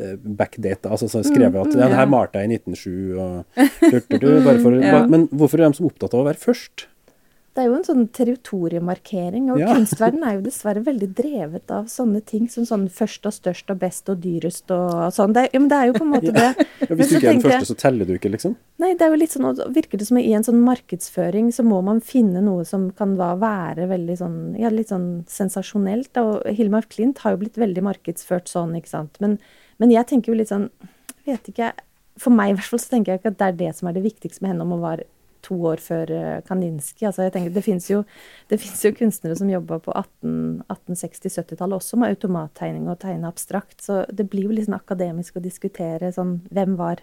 [0.01, 1.97] backdate, backdata, altså så skrevet at ja, det ja.
[1.99, 5.03] her malte jeg i 1907 og hørte du, bare for, Ja.
[5.11, 6.87] Men hvorfor er de så opptatt av å være først?
[7.61, 9.73] Det er jo en sånn territoriemarkering, og Ja.
[9.77, 13.83] kunstverden er jo dessverre veldig drevet av sånne ting som sånn først og størst og
[13.83, 15.35] best og dyrest og sånn.
[15.37, 16.46] Det, ja, men det er jo på en måte det.
[16.57, 18.55] Ja, hvis du ikke er den første, så teller du ikke, liksom?
[18.81, 21.83] Nei, det er jo litt sånn, virker det som i en sånn markedsføring så må
[21.85, 26.16] man finne noe som kan da være veldig sånn, ja, litt sånn sensasjonelt.
[26.25, 29.20] Og Hilmar Klint har jo blitt veldig markedsført sånn, ikke sant.
[29.20, 29.37] Men,
[29.77, 30.70] men jeg tenker jo litt sånn,
[31.29, 31.75] vet ikke,
[32.20, 34.01] for meg i hvert fall så tenker jeg ikke at det er det som er
[34.01, 35.05] det viktigste med henne om hun var
[35.42, 37.07] to år før eh, Kandinsky.
[37.09, 38.03] Altså jeg tenker, det finnes jo,
[38.50, 43.81] jo kunstnere som jobba på 18, 1860-70-tallet også med automattegning og tegne abstrakt.
[43.85, 47.03] Så det blir jo sånn akademisk å diskutere sånn hvem var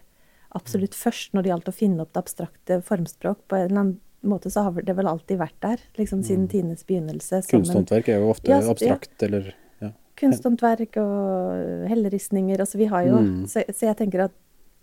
[0.55, 3.41] absolutt først når det gjaldt å finne opp det abstrakte formspråk.
[3.49, 3.97] På en eller annen
[4.27, 7.43] måte så har det vel alltid vært der, liksom siden tidenes begynnelse.
[7.51, 8.71] Kunsthåndverk er jo ofte Ja, ja.
[8.73, 9.51] abstrakt, eller
[9.83, 9.91] ja.
[10.17, 12.59] Kunsthåndverk og helleristninger.
[12.63, 13.45] Altså vi har jo Mm.
[13.47, 14.35] så, så jeg tenker at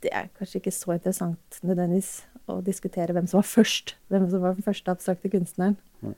[0.04, 2.12] det er kanskje ikke så interessant nødvendigvis
[2.50, 3.94] å diskutere hvem som var først.
[4.12, 5.78] Hvem som var den første abstrakte kunstneren.
[6.04, 6.14] Mm.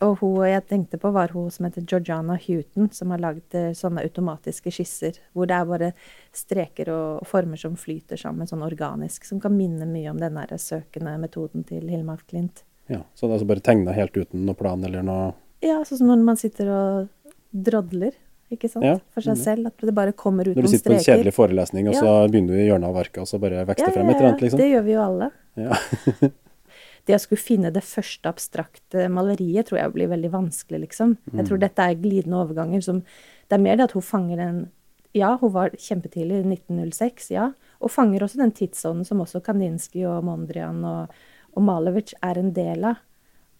[0.00, 3.74] Og hun jeg tenkte på, var hun som heter Georgiana Houghton, som har lagd eh,
[3.76, 5.18] sånne automatiske skisser.
[5.36, 5.90] Hvor det er bare
[6.36, 9.28] streker og former som flyter sammen, sånn organisk.
[9.28, 12.64] Som kan minne mye om den der søkende metoden til Hilmar Klint.
[12.88, 13.04] ja.
[13.14, 16.08] Så det er altså bare tegna helt uten noe plan eller noe Ja, sånn som
[16.08, 18.16] når man sitter og drodler,
[18.50, 18.84] ikke sant?
[18.84, 19.42] Ja, For seg mm.
[19.44, 19.66] selv.
[19.70, 20.66] At det bare kommer ut noen streker.
[20.66, 22.00] Når du sitter på en kjedelig forelesning, og Ja.
[22.00, 24.28] så begynner du i hjørnet av verket, og så bare vokser det frem et eller
[24.30, 24.58] annet, liksom.
[24.58, 25.30] Det gjør vi jo alle.
[25.56, 26.30] Ja.
[27.06, 31.16] det å skulle finne det første abstrakte maleriet tror jeg blir veldig vanskelig, liksom.
[31.32, 31.46] Jeg Mm.
[31.48, 33.02] tror dette er glidende overganger som
[33.50, 34.70] Det er mer det at hun fanger den
[35.12, 37.52] Ja, hun var kjempetidlig, 1906, ja.
[37.82, 41.08] Og fanger også den tidsånden som også Kandinsky og Mondrian og,
[41.56, 42.96] og Malevich er en del av.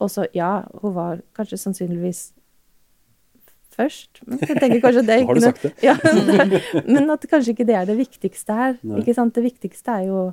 [0.01, 2.33] Og så, ja, hun var kanskje sannsynligvis
[3.81, 4.23] først.
[4.29, 5.75] Men jeg tenker kanskje det er Har du sagt det?
[5.89, 5.97] Ja,
[6.87, 8.79] men at kanskje ikke det er det viktigste her.
[9.01, 9.35] Ikke sant?
[9.37, 10.31] Det viktigste er jo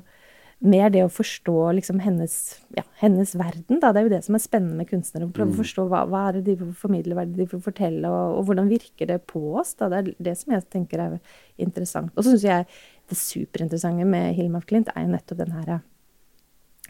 [0.58, 2.34] mer det å forstå liksom hennes,
[2.74, 3.78] ja, hennes verden.
[3.78, 3.92] Da.
[3.94, 5.28] Det er jo det som er spennende med kunstnere.
[5.28, 7.46] Å prøve å forstå hva, hva er det de vil formidle, hva er det de
[7.52, 9.76] vil fortelle, og, og hvordan virker det på oss.
[9.78, 9.90] Da.
[9.92, 11.20] Det er det som jeg tenker er
[11.62, 12.10] interessant.
[12.16, 12.66] Og så syns jeg
[13.08, 15.78] det superinteressante med Hilmar Klint er jo nettopp den her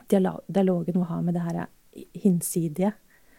[0.08, 1.60] dialogen hun har med det her
[2.16, 2.94] hinsidige.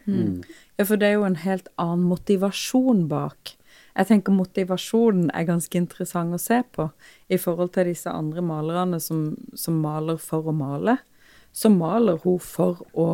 [0.06, 3.56] Ja, for det er jo en helt annen motivasjon bak.
[3.96, 6.86] Jeg tenker motivasjonen er ganske interessant å se på
[7.28, 10.96] i forhold til disse andre malerne som, som maler for å male.
[11.52, 13.08] Så maler hun for å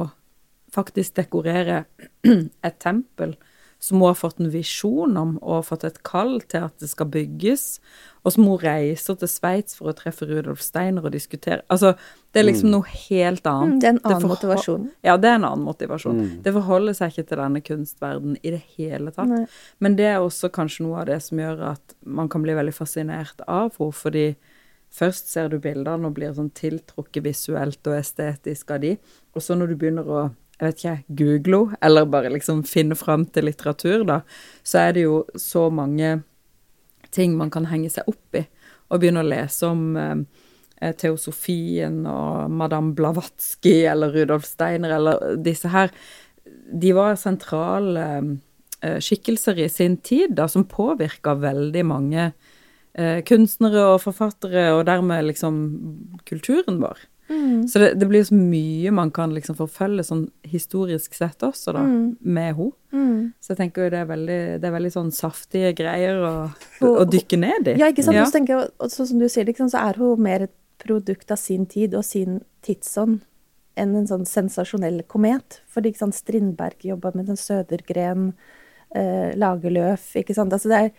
[0.75, 1.87] faktisk dekorere
[2.69, 3.35] et tempel
[3.79, 6.89] som hun har fått en visjon om og har fått et kall til at det
[6.91, 7.65] skal bygges,
[8.27, 11.61] og som hun reiser til Sveits for å treffe Rudolf Steiner og diskutere.
[11.73, 11.93] Altså,
[12.33, 13.77] det er liksom noe helt annet.
[13.77, 14.89] Mm, det er en annen motivasjon.
[15.07, 16.19] Ja, det er en annen motivasjon.
[16.19, 16.33] Mm.
[16.43, 19.31] Det forholder seg ikke til denne kunstverden i det hele tatt.
[19.31, 19.45] Nei.
[19.85, 22.75] Men det er også kanskje noe av det som gjør at man kan bli veldig
[22.75, 24.27] fascinert av henne, fordi
[24.97, 28.97] først ser du bildene og blir sånn tiltrukket visuelt og estetisk av de,
[29.37, 33.27] og så når du begynner å jeg vet ikke, google eller bare liksom finne fram
[33.29, 34.23] til litteratur, da,
[34.65, 36.23] så er det jo så mange
[37.13, 38.47] ting man kan henge seg opp i,
[38.89, 45.71] og begynne å lese om eh, Teosofien og Madame Blavatsky eller Rudolf Steiner eller disse
[45.73, 45.93] her.
[46.47, 48.07] De var sentrale
[48.81, 54.87] eh, skikkelser i sin tid, da, som påvirka veldig mange eh, kunstnere og forfattere, og
[54.89, 55.61] dermed liksom
[56.29, 57.05] kulturen vår.
[57.29, 57.67] Mm.
[57.69, 61.81] Så det, det blir så mye man kan liksom forfølge sånn historisk sett også, da,
[61.83, 62.17] Mm.
[62.21, 62.73] med henne.
[62.93, 63.33] Mm.
[63.41, 66.35] Så jeg tenker jo det er veldig, det er veldig sånn saftige greier å,
[66.83, 67.79] Og- å dykke ned i.
[67.81, 68.17] Ja, ikke sant.
[68.17, 68.25] Ja.
[68.31, 71.67] Tenker og sånn som du sier, liksom, så er hun mer et produkt av sin
[71.67, 73.21] tid og sin tidsånd
[73.77, 75.61] enn en sånn sensasjonell komet.
[75.69, 78.33] Fordi ikke sant, Strindberg jobba med den Sødergren,
[78.95, 80.53] eh, Lagerløf, ikke sant.
[80.53, 80.91] Altså det er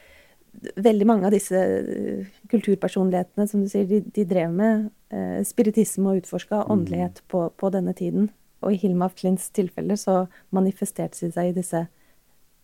[0.75, 6.11] veldig mange av disse eh, kulturpersonlighetene, som du sier, de, de drev med eh, spiritisme
[6.11, 8.29] og utforska åndelighet på, på denne tiden.
[8.65, 10.23] Og i Hilma af Klints tilfelle så
[10.55, 11.83] manifesterte de seg i disse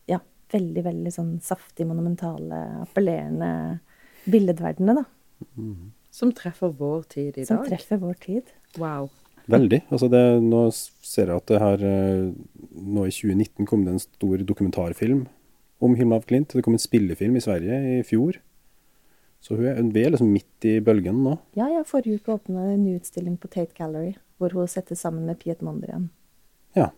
[0.09, 0.19] ja,
[0.53, 3.51] veldig, veldig sånn saftig, monumentale, appellerende
[4.25, 5.05] billedverdenene, da.
[6.13, 7.73] Som treffer vår tid i Som dag.
[7.73, 8.49] treffer vår tid.
[8.81, 9.09] Wow.
[9.51, 9.81] Veldig.
[9.91, 12.29] Altså det, nå ser jeg at det her eh,
[12.79, 15.25] Nå i 2019 kom det en stor dokumentarfilm
[15.83, 16.53] om Hilma af Klint.
[16.55, 18.39] Det kom en spillefilm i Sverige i fjor.
[19.43, 21.35] Så hun er, vi er liksom midt i bølgen nå.
[21.59, 25.25] Ja, ja, forrige uke åpna en ny utstilling på Tate Gallery, hvor hun settes sammen
[25.27, 26.07] med Piet Mondrian.
[26.77, 26.93] Ja.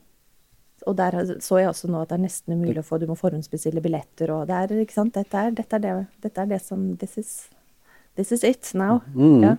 [0.86, 3.16] Og der så jeg også nå at det er nesten umulig å få, du må
[3.18, 5.94] forhåndsbestille billetter, og det er, ikke sant, dette er, dette er, det,
[6.28, 7.32] dette er det som This is,
[8.20, 9.00] this is it now.
[9.16, 9.42] Mm.
[9.42, 9.56] Ja.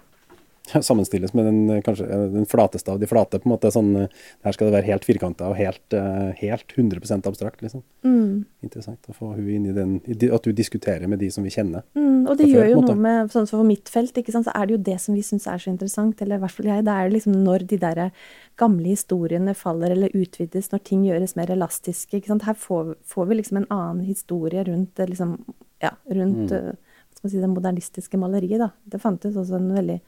[0.82, 3.38] Sammenstilles med den, eh, kanskje, eh, den flateste av de flate.
[3.38, 4.08] på en måte sånn, eh,
[4.44, 5.92] Her skal det være helt firkanta og helt,
[6.40, 7.62] helt 100% abstrakt.
[7.62, 7.82] liksom.
[8.04, 8.44] Mm.
[8.62, 10.00] Interessant å få hun inn i den,
[10.32, 11.82] at du diskuterer med de som vi kjenner.
[11.94, 14.46] Mm, og det gjør før, jo noe med sånn som For mitt felt ikke sant,
[14.46, 16.20] så er det jo det som vi syns er så interessant.
[16.20, 16.84] Eller i hvert fall jeg.
[16.84, 18.10] Det er liksom når de der
[18.56, 22.16] gamle historiene faller eller utvides, når ting gjøres mer elastiske.
[22.16, 25.38] ikke sant, Her får, får vi liksom en annen historie rundt, liksom,
[25.80, 28.58] ja, rundt eh, hva skal man si, det modernistiske maleriet.
[28.58, 28.70] da.
[28.84, 30.00] Det fantes også en veldig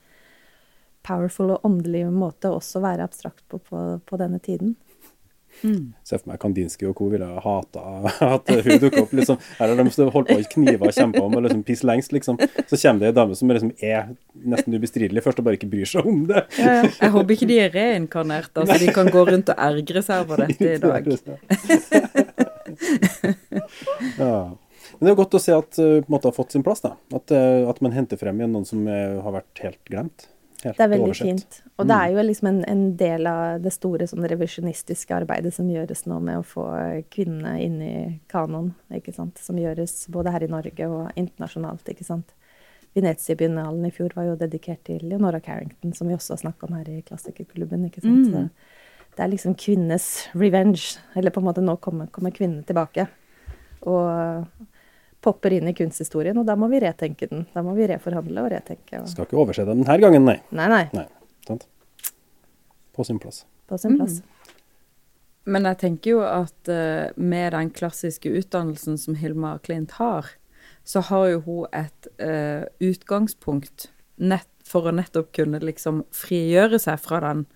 [1.09, 4.77] powerful og åndelig måte også være abstrakt på på, på denne tiden.
[6.07, 7.09] Se for meg Kandinsky og co.
[7.11, 7.81] ville ha hata
[8.29, 9.13] at hun dukka opp.
[9.17, 9.37] liksom.
[9.59, 12.35] Her har de holdt på med kniver og kjempa om å liksom pisse lengst, liksom.
[12.39, 14.03] Så kommer det ei dame som liksom er
[14.53, 16.43] nesten ubestridelig først og bare ikke bryr seg om det.
[16.59, 20.37] Jeg håper ikke de er reinkarnert, så de kan gå rundt og ergre seg over
[20.47, 21.03] dette i dag.
[24.23, 24.39] ja.
[24.99, 26.65] Men det er jo godt å se at uh, på en måte har fått sin
[26.67, 26.95] plass, da.
[27.15, 30.27] At, uh, at man henter frem igjen noen som eh, har vært helt glemt.
[30.65, 31.27] Helt Det er veldig oversett.
[31.27, 31.59] fint.
[31.79, 35.69] Og det er jo liksom en, en del av det store sånn revisjonistiske arbeidet som
[35.71, 36.65] gjøres nå med å få
[37.15, 37.95] kvinnene inn i
[38.31, 39.39] kanon, ikke sant.
[39.39, 42.35] Som gjøres både her i Norge og internasjonalt, ikke sant.
[42.99, 46.75] Venezia-biennalen i fjor var jo dedikert til Leonora Carrington, som vi også har snakka om
[46.81, 48.27] her i Klassikerklubben, ikke sant.
[48.27, 48.35] Mm.
[48.35, 50.99] Så det er liksom kvinnenes revenge.
[51.15, 53.07] Eller på en måte nå kommer, kommer kvinnene tilbake.
[53.87, 54.51] Og
[55.25, 57.47] popper inn i kunsthistorien, og da må vi retenke den.
[57.55, 59.01] Da må vi reforhandle og retenke.
[59.01, 59.09] Og...
[59.11, 60.39] Skal ikke overse det denne gangen, nei.
[60.55, 60.85] Nei, nei.
[60.95, 61.07] nei.
[61.49, 61.67] Sant?
[62.95, 63.45] På sin plass.
[63.71, 64.21] På sin plass.
[65.49, 70.29] Men jeg tenker jo at uh, med den klassiske utdannelsen som Hilma Klint har,
[70.85, 77.01] så har jo hun et uh, utgangspunkt nett, for å nettopp kunne liksom frigjøre seg
[77.01, 77.47] fra den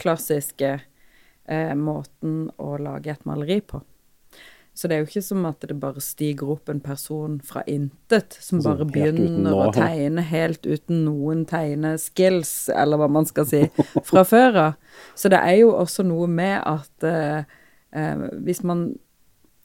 [0.00, 3.82] klassiske uh, måten å lage et maleri på.
[4.74, 8.38] Så det er jo ikke som at det bare stiger opp en person fra intet,
[8.40, 13.66] som Altså, bare begynner å tegne helt uten noen tegneskills, eller hva man skal si,
[14.08, 14.98] fra før av.
[15.14, 17.44] Så det er jo også noe med at eh,
[17.92, 18.94] eh, hvis man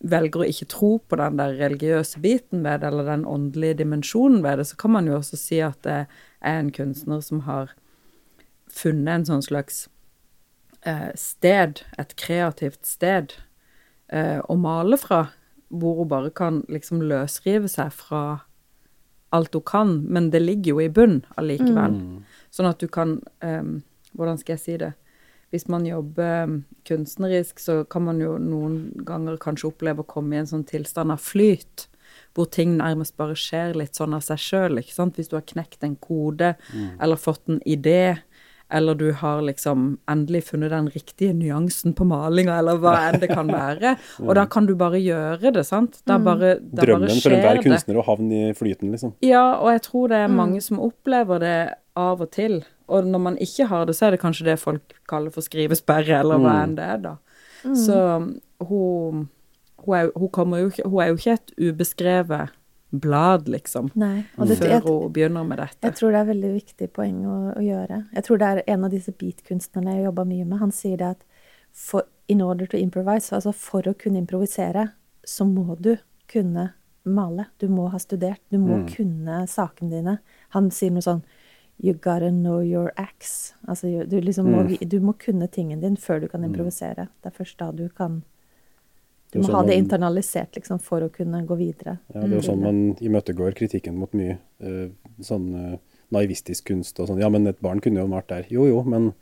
[0.03, 4.43] velger å ikke tro på den der religiøse biten ved det, eller den åndelige dimensjonen
[4.43, 7.71] ved det, så kan man jo også si at det er en kunstner som har
[8.67, 9.85] funnet en sånn slags
[10.83, 13.39] eh, sted, et kreativt sted,
[14.09, 15.27] eh, å male fra,
[15.67, 18.23] hvor hun bare kan liksom løsrive seg fra
[19.35, 21.97] alt hun kan, men det ligger jo i bunn allikevel.
[22.53, 23.63] Sånn at du kan eh,
[24.17, 24.93] Hvordan skal jeg si det?
[25.53, 26.53] Hvis man jobber eh,
[26.87, 31.13] kunstnerisk, så kan man jo noen ganger kanskje oppleve å komme i en sånn tilstand
[31.13, 31.85] av flyt,
[32.33, 34.79] hvor ting nærmest bare skjer litt sånn av seg sjøl.
[34.79, 36.55] Hvis du har knekt en kode,
[37.03, 38.17] eller fått en idé,
[38.69, 43.29] eller du har liksom endelig funnet den riktige nyansen på malinga, eller hva enn det
[43.31, 43.95] kan være.
[44.25, 46.01] Og da kan du bare gjøre det, sant.
[46.07, 49.15] Da bare, da bare Drømmen for skjer enhver kunstner å havne i flyten, liksom.
[49.25, 51.59] Ja, og jeg tror det er mange som opplever det
[51.97, 52.59] av og til.
[52.91, 56.19] Og når man ikke har det, så er det kanskje det folk kaller for skrivesperre,
[56.19, 57.15] eller hva enn det er, da.
[57.75, 57.97] Så
[58.67, 59.27] hun,
[59.83, 62.53] hun, er, hun, jo ikke, hun er jo ikke et ubeskrevet
[63.03, 63.91] blad, liksom,
[64.37, 65.81] Og det, før jeg, hun begynner med dette.
[65.83, 68.01] jeg tror det er veldig viktig poeng å, å gjøre.
[68.15, 70.59] Jeg tror det er en av disse beatkunstnerne jeg jobba mye med.
[70.63, 71.25] Han sier det at
[71.71, 74.89] for, in order to improvise, altså for å kunne improvisere,
[75.27, 75.95] så må du
[76.31, 76.71] kunne
[77.07, 77.45] male.
[77.57, 78.41] Du må ha studert.
[78.49, 80.17] Du må kunne sakene dine.
[80.55, 81.23] Han sier noe sånn
[81.77, 83.53] You gotta know your acts.
[83.69, 87.05] Altså, du, liksom må, du må kunne tingen din før du kan improvisere.
[87.21, 88.23] Det er først da du kan
[89.37, 91.97] Du må sånn ha det man- internalisert liksom, for å kunne gå videre.
[92.13, 94.87] Ja, det er jo sånn man imøtegår kritikken mot mye uh,
[95.21, 95.77] sånn uh,
[96.11, 97.19] naivistisk kunst og sånn.
[97.21, 98.45] Ja, men et barn kunne jo vært der.
[98.53, 99.13] Jo jo, men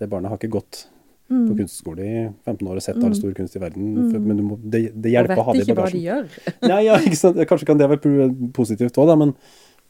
[0.00, 0.86] det barnet har ikke gått
[1.30, 1.44] Mm.
[1.46, 4.10] på kunstskole i 15 år og sett all stor kunst i verden.
[4.10, 5.90] For, men du må, det, det hjelper å ha det og det vet ikke hva
[5.92, 6.24] de gjør.
[6.72, 7.36] Nei, ja, ikke sant?
[7.46, 8.24] Kanskje kan det være
[8.56, 9.34] positivt òg, men,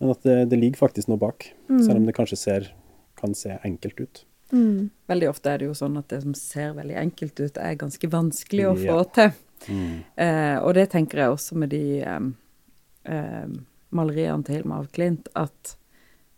[0.05, 1.47] men at det, det ligger faktisk noe bak.
[1.71, 2.68] Selv om det kanskje ser,
[3.16, 4.21] kan se enkelt ut.
[4.53, 4.91] Mm.
[5.09, 8.12] Veldig ofte er det jo sånn at det som ser veldig enkelt ut, er ganske
[8.12, 9.33] vanskelig å få til.
[9.68, 10.00] Mm.
[10.16, 13.50] Eh, og det tenker jeg også med de eh,
[13.90, 15.76] maleriene til Hilma av Klint, at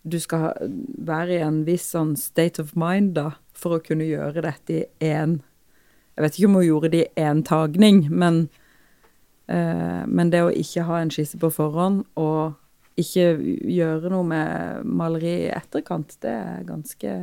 [0.03, 0.57] du skal
[1.07, 5.13] være i en viss sånn state of mind da, for å kunne gjøre dette i
[5.13, 5.41] én
[6.13, 8.49] Jeg vet ikke om hun gjorde det i én tagning, men,
[9.49, 12.59] eh, men det å ikke ha en skisse på forhånd og
[13.01, 13.31] ikke
[13.73, 17.15] gjøre noe med maleri i etterkant, det er ganske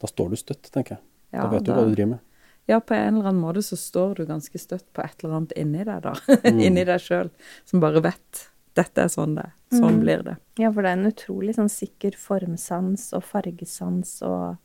[0.00, 1.02] Da står du støtt, tenker jeg.
[1.34, 2.24] ja, da vet du hva du driver med.
[2.68, 5.52] Ja, på en eller annen måte så står du ganske støtt på et eller annet
[5.56, 6.12] inni deg, da.
[6.52, 6.60] Mm.
[6.60, 7.30] inni deg sjøl,
[7.64, 8.44] som bare vet
[8.78, 9.54] dette er sånn det er.
[9.74, 10.00] Sånn Mm.
[10.04, 10.36] blir det.
[10.60, 14.58] Ja, for det er en utrolig sånn sikker formsans og fargesans og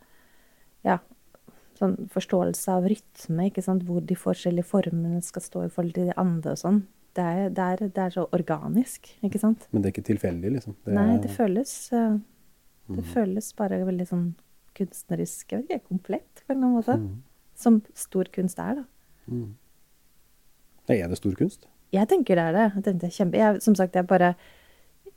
[0.85, 0.99] ja,
[1.79, 6.11] sånn forståelse av rytme, ikke sant, hvor de forskjellige formene skal stå i forhold til
[6.11, 6.83] de andre og sånn.
[7.15, 9.67] Det er, det, er, det er så organisk, ikke sant?
[9.71, 10.75] Men det er ikke tilfeldig, liksom.
[10.85, 12.17] Det, Nei, det føles eh,
[12.89, 13.11] Det Mm.
[13.13, 14.25] føles bare veldig sånn
[14.75, 16.95] kunstnerisk, jeg vet ikke, komplett på en eller annen måte.
[16.99, 17.21] Mm.
[17.55, 18.83] Som stor kunst er, da.
[19.31, 19.53] Mm.
[20.91, 21.67] Er det stor kunst?
[21.93, 22.67] Jeg tenker det er det.
[22.75, 24.31] Jeg tenkte kjempe, jeg, som sagt, jeg bare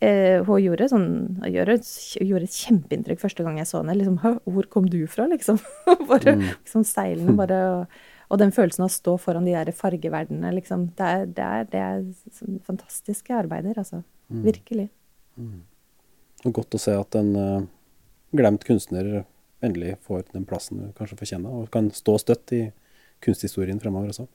[0.05, 1.07] eh, Hun gjorde, sånn,
[1.49, 1.79] gjorde,
[2.21, 3.97] gjorde et kjempeinntrykk første gang jeg så henne.
[3.97, 5.59] Liksom, hvor kom du fra, liksom?
[6.11, 6.45] bare Mm.
[6.61, 7.97] liksom seilene, bare og,
[8.29, 10.91] og den følelsen av å stå foran de der fargeverdenene, liksom.
[10.99, 12.05] Det er, det er, det er
[12.37, 14.03] sånn fantastiske arbeider, altså.
[14.29, 14.43] Mm.
[14.45, 14.89] Virkelig.
[16.45, 17.67] Og godt å se at en uh,
[18.37, 19.25] glemt kunstner
[19.65, 22.63] endelig får den plassen du kanskje fortjener, og kan stå støtt i
[23.25, 24.27] kunsthistorien fremover også.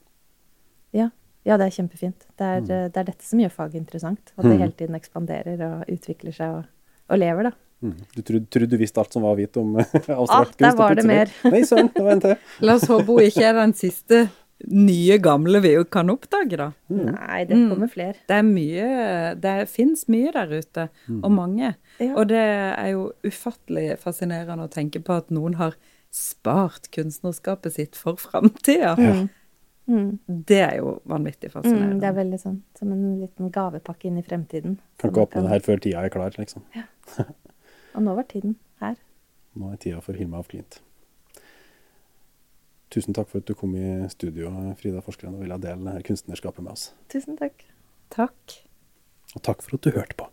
[0.92, 1.10] Ja.
[1.46, 2.26] ja, det er kjempefint.
[2.36, 2.70] Det er, mm.
[2.92, 4.32] det er dette som gjør faget interessant.
[4.36, 4.58] At det Mm.
[4.60, 6.64] hele tiden ekspanderer og utvikler seg og,
[7.08, 7.52] og lever, da.
[7.82, 7.94] Mm.
[8.14, 10.28] Du trodde, trodde du visste alt som var å vite om eh, Ah, kunst?
[10.28, 10.58] kunst?
[10.60, 11.30] der var det mer.
[11.50, 12.36] Nei, søren, det var en til.
[12.66, 14.20] La oss håpe hun ikke er den siste
[14.70, 16.70] nye gamle vi jo kan oppdage, da.
[16.90, 17.04] Mm.
[17.14, 17.68] Nei, det Mm.
[17.70, 18.14] kommer flere.
[18.28, 20.88] Det er mye Det fins mye der ute,
[21.22, 21.74] og mange.
[22.00, 22.14] Ja.
[22.14, 22.38] Og det
[22.78, 25.74] er jo ufattelig fascinerende å tenke på at noen har
[26.10, 28.96] spart kunstnerskapet sitt for framtida.
[28.98, 29.26] Ja.
[29.88, 30.18] Mm.
[30.46, 32.00] Det er jo vanvittig Mm, fascinerende.
[32.00, 34.78] det er veldig sånn som en liten gavepakke inn i fremtiden.
[34.98, 36.62] Kan ikke åpne det her før tida er klar, liksom.
[37.94, 38.94] Og nå var tiden her.
[39.58, 40.80] Nå er tida for Hilma af Klint.
[42.92, 46.74] Tusen takk for at du kom i studio, Frida Forskeren, og ville dele kunstnerskapet med
[46.74, 46.90] oss.
[47.12, 47.64] Tusen takk.
[48.12, 48.58] Takk.
[49.32, 50.31] Og takk for at du hørte på.